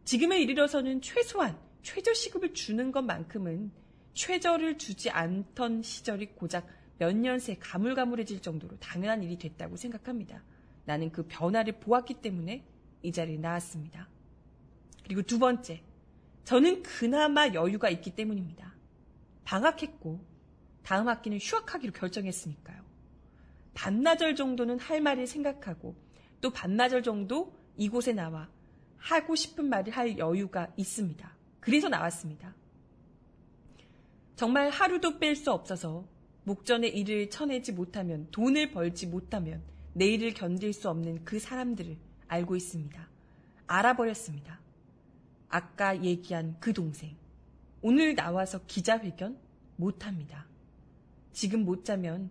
지금에 0.05 0.40
이르러서는 0.40 1.01
최소한 1.01 1.59
최저시급을 1.82 2.55
주는 2.55 2.90
것만큼은 2.90 3.70
최저를 4.14 4.78
주지 4.78 5.11
않던 5.11 5.82
시절이 5.82 6.34
고작 6.34 6.66
몇 6.99 7.12
년 7.14 7.38
새 7.38 7.57
가물가물해질 7.61 8.40
정도로 8.40 8.78
당연한 8.78 9.22
일이 9.22 9.36
됐다고 9.38 9.76
생각합니다. 9.76 10.42
나는 10.86 11.12
그 11.12 11.26
변화를 11.28 11.78
보았기 11.78 12.14
때문에 12.14 12.64
이 13.03 13.12
자리에 13.12 13.36
나왔습니다. 13.36 14.09
그리고 15.05 15.22
두 15.22 15.38
번째, 15.38 15.82
저는 16.44 16.82
그나마 16.82 17.49
여유가 17.49 17.90
있기 17.90 18.14
때문입니다. 18.14 18.74
방학했고, 19.44 20.24
다음 20.87 21.09
학기는 21.09 21.37
휴학하기로 21.39 21.93
결정했으니까요. 21.95 22.80
반나절 23.74 24.37
정도는 24.37 24.78
할 24.78 25.01
말을 25.01 25.26
생각하고, 25.26 25.97
또 26.41 26.51
반나절 26.51 27.03
정도 27.03 27.53
이곳에 27.76 28.12
나와 28.12 28.49
하고 28.97 29.34
싶은 29.34 29.68
말을 29.68 29.93
할 29.93 30.16
여유가 30.16 30.72
있습니다. 30.76 31.37
그래서 31.59 31.89
나왔습니다. 31.89 32.55
정말 34.37 34.70
하루도 34.70 35.18
뺄 35.18 35.34
수 35.34 35.51
없어서 35.51 36.07
목전의 36.45 36.97
일을 36.97 37.30
쳐내지 37.30 37.72
못하면 37.72 38.28
돈을 38.30 38.70
벌지 38.70 39.09
못하면 39.09 39.64
내일을 39.95 40.34
견딜 40.34 40.72
수 40.72 40.89
없는 40.89 41.24
그 41.24 41.41
사람들을 41.41 41.97
알고 42.28 42.55
있습니다. 42.55 43.09
알아버렸습니다. 43.66 44.61
아까 45.49 46.01
얘기한 46.05 46.57
그 46.61 46.72
동생. 46.72 47.16
오늘 47.82 48.14
나와서 48.14 48.61
기자회견 48.68 49.37
못합니다. 49.74 50.47
지금 51.37 51.66
못 51.66 51.84
자면 51.84 52.30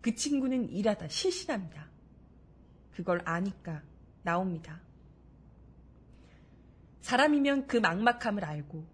그 0.00 0.16
친구는 0.16 0.68
일하다 0.68 1.06
실신합니다. 1.06 1.88
그걸 2.90 3.22
아니까 3.24 3.84
나옵니다. 4.24 4.80
사람이면 7.02 7.68
그 7.68 7.76
막막함을 7.76 8.44
알고 8.44 8.84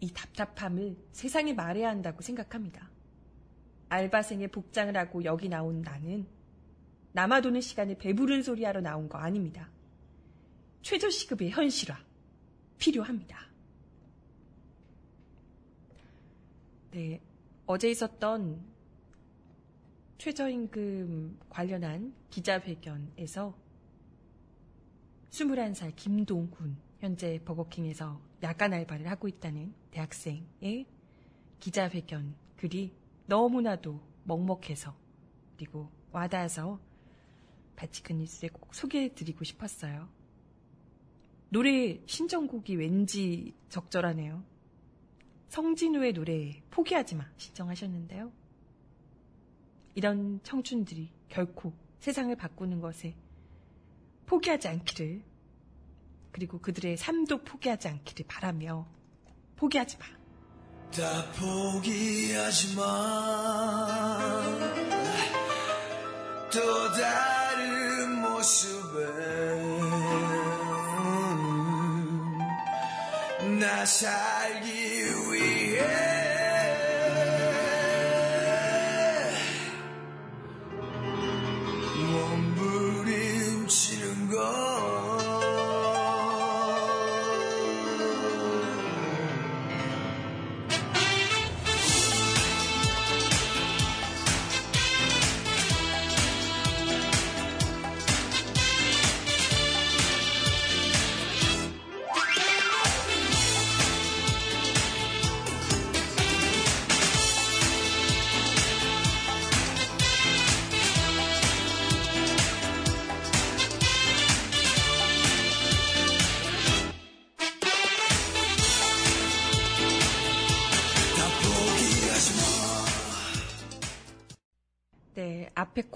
이 0.00 0.12
답답함을 0.12 0.96
세상에 1.12 1.52
말해야 1.52 1.88
한다고 1.88 2.20
생각합니다. 2.20 2.90
알바생의 3.90 4.48
복장을 4.48 4.96
하고 4.96 5.22
여기 5.22 5.48
나온 5.48 5.82
나는 5.82 6.26
남아 7.12 7.42
도는 7.42 7.60
시간에 7.60 7.96
배부른 7.96 8.42
소리 8.42 8.64
하러 8.64 8.80
나온 8.80 9.08
거 9.08 9.18
아닙니다. 9.18 9.70
최저시급의 10.82 11.50
현실화 11.50 11.96
필요합니다. 12.76 13.38
네, 16.90 17.20
어제 17.66 17.88
있었던 17.88 18.74
최저임금 20.18 21.38
관련한 21.50 22.14
기자회견에서 22.30 23.54
21살 25.30 25.94
김동훈 25.94 26.76
현재 26.98 27.38
버거킹에서 27.44 28.20
야간 28.42 28.72
알바를 28.72 29.08
하고 29.10 29.28
있다는 29.28 29.74
대학생의 29.90 30.86
기자회견 31.60 32.34
글이 32.56 32.94
너무나도 33.26 34.00
먹먹해서 34.24 34.96
그리고 35.56 35.90
와닿아서 36.12 36.80
바치큰 37.76 38.18
뉴스에 38.18 38.48
꼭 38.48 38.74
소개해드리고 38.74 39.44
싶었어요. 39.44 40.08
노래 41.50 42.00
신청곡이 42.06 42.76
왠지 42.76 43.54
적절하네요. 43.68 44.42
성진우의 45.48 46.14
노래 46.14 46.62
포기하지 46.70 47.16
마 47.16 47.26
신청하셨는데요. 47.36 48.45
이런 49.96 50.38
청춘들이 50.42 51.10
결코 51.30 51.72
세상을 52.00 52.36
바꾸는 52.36 52.80
것에 52.80 53.16
포기하지 54.26 54.68
않기를 54.68 55.22
그리고 56.30 56.60
그들의 56.60 56.98
삶도 56.98 57.44
포기하지 57.44 57.88
않기를 57.88 58.26
바라며 58.28 58.86
포기하지 59.56 59.96
마. 59.96 60.04
다 60.90 61.24
포기하지 61.32 62.76
마. 62.76 62.82
또 66.52 66.92
다른 66.92 68.20
모습에 68.20 69.06
나 73.58 73.86
살기 73.86 75.15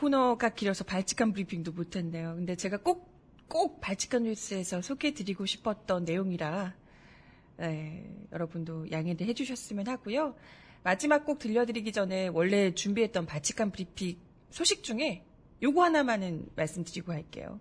코너가 0.00 0.48
길어서 0.48 0.82
발칙한 0.84 1.32
브리핑도 1.34 1.72
못했네요. 1.72 2.34
근데 2.34 2.56
제가 2.56 2.78
꼭, 2.78 3.12
꼭 3.48 3.82
발칙한 3.82 4.22
뉴스에서 4.22 4.80
소개해드리고 4.80 5.44
싶었던 5.44 6.04
내용이라, 6.04 6.74
네, 7.58 8.10
여러분도 8.32 8.90
양해를 8.90 9.26
해주셨으면 9.26 9.88
하고요. 9.88 10.34
마지막 10.82 11.26
곡 11.26 11.38
들려드리기 11.38 11.92
전에 11.92 12.28
원래 12.28 12.72
준비했던 12.72 13.26
발칙한 13.26 13.72
브리핑 13.72 14.16
소식 14.48 14.82
중에 14.82 15.26
요거 15.62 15.84
하나만은 15.84 16.48
말씀드리고 16.56 17.12
할게요. 17.12 17.60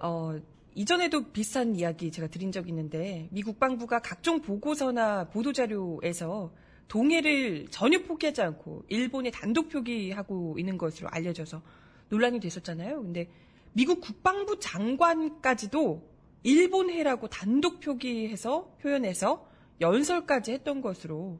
어, 0.00 0.40
이전에도 0.74 1.30
비슷한 1.30 1.76
이야기 1.76 2.10
제가 2.10 2.26
드린 2.26 2.50
적이 2.50 2.70
있는데, 2.70 3.28
미 3.30 3.42
국 3.42 3.60
방부가 3.60 4.00
각종 4.00 4.40
보고서나 4.40 5.28
보도자료에서 5.28 6.52
동해를 6.88 7.68
전혀 7.68 8.02
포기하지 8.02 8.42
않고 8.42 8.84
일본에 8.88 9.30
단독 9.30 9.68
표기하고 9.68 10.58
있는 10.58 10.78
것으로 10.78 11.08
알려져서 11.10 11.62
논란이 12.08 12.40
됐었잖아요. 12.40 13.02
근데 13.02 13.28
미국 13.72 14.00
국방부 14.00 14.58
장관까지도 14.58 16.02
일본해라고 16.42 17.28
단독 17.28 17.80
표기해서 17.80 18.76
표현해서 18.80 19.46
연설까지 19.80 20.52
했던 20.52 20.80
것으로 20.80 21.38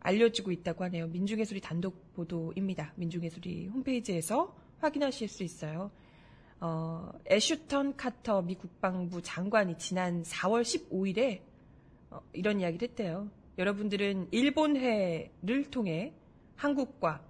알려지고 0.00 0.52
있다고 0.52 0.84
하네요. 0.84 1.08
민중예술이 1.08 1.60
단독 1.60 2.14
보도입니다. 2.14 2.92
민중예술이 2.96 3.68
홈페이지에서 3.68 4.56
확인하실 4.78 5.28
수 5.28 5.42
있어요. 5.42 5.90
어, 6.60 7.10
애슈턴 7.30 7.96
카터 7.96 8.40
미 8.42 8.54
국방부 8.54 9.20
장관이 9.20 9.76
지난 9.78 10.22
4월 10.22 10.62
15일에 10.62 11.42
어, 12.10 12.20
이런 12.32 12.60
이야기를 12.60 12.88
했대요. 12.88 13.28
여러분들은 13.58 14.28
일본해를 14.30 15.70
통해 15.70 16.12
한국과 16.56 17.22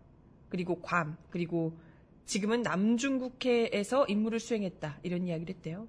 그리고 0.48 0.80
괌 0.80 1.16
그리고 1.30 1.76
지금은 2.24 2.62
남중국해에서 2.62 4.06
임무를 4.06 4.40
수행했다 4.40 4.98
이런 5.02 5.26
이야기를 5.26 5.54
했대요. 5.54 5.86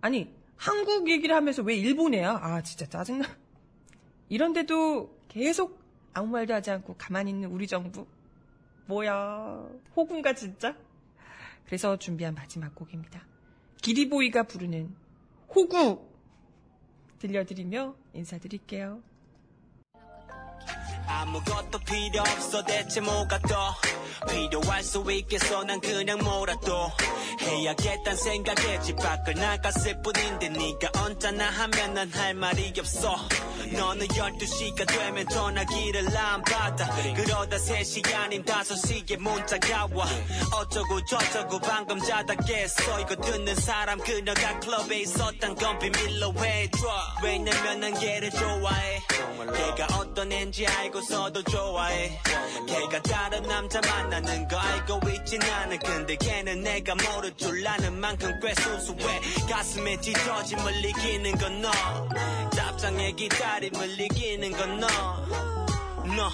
아니 0.00 0.32
한국 0.56 1.08
얘기를 1.08 1.34
하면서 1.34 1.62
왜 1.62 1.76
일본해야? 1.76 2.38
아 2.42 2.62
진짜 2.62 2.86
짜증나. 2.86 3.26
이런데도 4.28 5.16
계속 5.28 5.78
아무 6.12 6.28
말도 6.28 6.54
하지 6.54 6.70
않고 6.70 6.96
가만히 6.96 7.30
있는 7.30 7.50
우리 7.50 7.66
정부 7.66 8.06
뭐야 8.86 9.68
호군가 9.94 10.34
진짜? 10.34 10.76
그래서 11.66 11.98
준비한 11.98 12.34
마지막 12.34 12.74
곡입니다. 12.74 13.26
기리보이가 13.82 14.44
부르는 14.44 14.94
호구 15.54 16.08
들려드리며 17.18 17.94
인사드릴게요. 18.14 19.02
아무것도 21.08 21.78
필요 21.80 22.20
없어. 22.20 22.62
대체 22.62 23.00
뭐가 23.00 23.38
더 23.40 23.74
필요할 24.28 24.82
수 24.82 25.04
있겠어? 25.10 25.64
난 25.64 25.80
그냥 25.80 26.18
뭐라도 26.18 26.90
해야겠단 27.40 28.16
생각에 28.16 28.80
집 28.80 28.96
밖을 28.96 29.34
나갔을 29.34 30.00
뿐인데 30.02 30.48
네가 30.50 30.90
언짢아 31.02 31.44
하면 31.50 31.94
난 31.94 32.08
할 32.12 32.34
말이 32.34 32.72
없어. 32.78 33.16
너는 33.72 34.06
12시가 34.08 34.86
되면 34.86 35.28
전화기를 35.28 36.16
안 36.16 36.42
받아. 36.42 36.88
그러다 37.14 37.56
3시 37.58 38.14
아닌 38.14 38.42
5시에 38.44 39.18
문자가 39.18 39.86
와. 39.92 40.06
어쩌고 40.54 41.04
저쩌고 41.04 41.58
방금 41.60 41.98
자다 42.00 42.34
깼어? 42.34 43.00
이거 43.00 43.14
듣는 43.16 43.54
사람 43.56 43.98
그녀가 43.98 44.58
클럽에 44.60 45.00
있었단 45.00 45.54
건 45.54 45.78
비밀로 45.78 46.32
해줘. 46.38 46.78
왜냐면 47.22 47.80
난 47.80 47.94
걔를 47.94 48.30
좋아해. 48.30 49.02
걔가 49.54 49.86
어떤 49.98 50.32
앤지 50.32 50.66
알고서도 50.66 51.42
좋아해. 51.44 52.18
걔가 52.66 53.02
다른 53.02 53.42
남자 53.42 53.80
만 53.82 53.97
나는 54.04 54.46
거 54.48 54.56
알고 54.56 55.00
있진 55.10 55.42
않아. 55.42 55.76
근데 55.78 56.16
걔는 56.16 56.62
내가 56.62 56.94
모를 56.94 57.34
줄 57.36 57.66
아는 57.66 57.98
만큼 58.00 58.38
꽤 58.40 58.54
수수해. 58.54 59.20
가슴에 59.50 60.00
찢어짐을 60.00 60.84
이기는 60.84 61.32
건 61.38 61.62
너. 61.62 61.70
답장에 62.50 63.12
기다림을 63.12 64.00
이기는 64.00 64.50
건너. 64.52 64.86
너. 66.16 66.30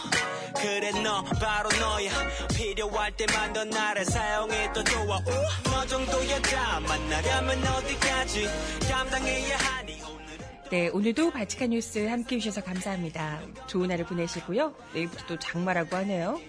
그래 0.60 0.90
너. 1.02 1.22
바로 1.40 1.68
너야. 1.78 2.10
필요할 2.56 3.16
때만 3.16 3.52
너 3.52 3.64
나를 3.64 4.04
사용해도 4.04 4.84
좋아. 4.84 5.16
우, 5.18 5.70
너 5.70 5.86
정도 5.86 6.28
여자 6.30 6.80
만나려면 6.80 7.66
어디까지? 7.66 8.48
감당해야 8.90 9.56
하니 9.58 10.02
네, 10.70 10.88
오늘도 10.88 11.30
바치카 11.30 11.66
뉴스 11.66 12.06
함께 12.06 12.36
해주셔서 12.36 12.62
감사합니다. 12.64 13.40
좋은 13.66 13.90
하루 13.90 14.04
보내시고요. 14.04 14.74
내일부터 14.94 15.26
또 15.26 15.38
장마라고 15.38 15.96
하네요. 15.96 16.40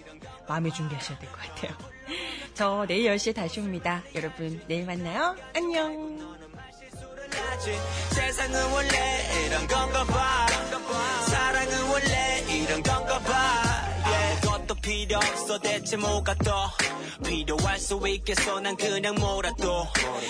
마음의 0.48 0.72
준비하셔야 0.74 1.18
될 1.20 1.30
것 1.32 1.40
같아요. 1.42 1.72
저 2.54 2.86
내일 2.88 3.12
10시에 3.16 3.36
다시 3.36 3.60
옵니다. 3.60 4.02
여러분, 4.16 4.62
내일 4.68 4.86
만나요. 4.86 5.36
안녕. 5.56 6.36
세상은 8.12 8.72
원래 8.72 9.46
이런 9.48 9.68
건가 9.68 10.04
봐 10.06 10.46
사랑은 11.28 11.90
원래 11.90 12.35
필요 14.86 15.18
없어. 15.18 15.58
대체 15.58 15.98
뭐가 15.98 16.36
더 16.36 16.72
필요할 17.26 17.80
수 17.80 18.00
있겠어? 18.08 18.60
난 18.60 18.78
그냥 18.78 19.16
뭐라도 19.16 19.88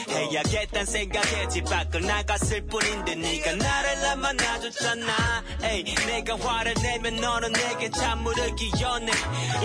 해야겠단 0.07 0.85
생각에 0.85 1.49
집 1.49 1.65
밖을 1.65 2.01
나갔을 2.01 2.65
뿐인데 2.65 3.15
네가 3.15 3.55
나를 3.55 4.05
안 4.05 4.21
만나줬잖아. 4.21 5.43
에이 5.63 5.93
내가 6.07 6.37
화를 6.37 6.73
내면 6.75 7.17
너는 7.17 7.51
내게 7.51 7.89
찬물을 7.89 8.55
기어내 8.55 9.11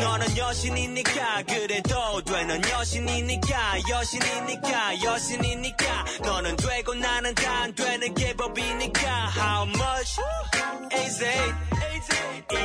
너는 0.00 0.36
여신이니까 0.36 1.42
그래도 1.46 2.22
돼넌 2.24 2.60
여신이니까 2.68 3.78
여신이니까 3.88 5.02
여신이니까. 5.04 6.04
너는 6.22 6.56
되고 6.56 6.94
나는 6.94 7.32
다 7.36 7.60
안 7.60 7.74
되는 7.74 8.14
게 8.14 8.34
법이니까. 8.34 9.30
How 9.36 9.68
much 9.68 10.18
is 10.92 11.22
it? 11.22 11.54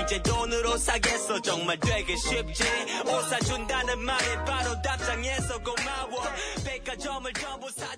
이제 0.06 0.22
돈으로 0.22 0.78
사겠어? 0.78 1.42
정말 1.42 1.78
되게 1.80 2.15
쉽지. 2.18 2.64
옷 3.06 3.30
사준다는 3.30 4.00
말에 4.00 4.46
바로 4.46 4.82
답장해서 4.82 5.60
고마워. 5.60 6.24
백화점을 6.66 7.32
전부 7.34 7.70
사 7.72 7.96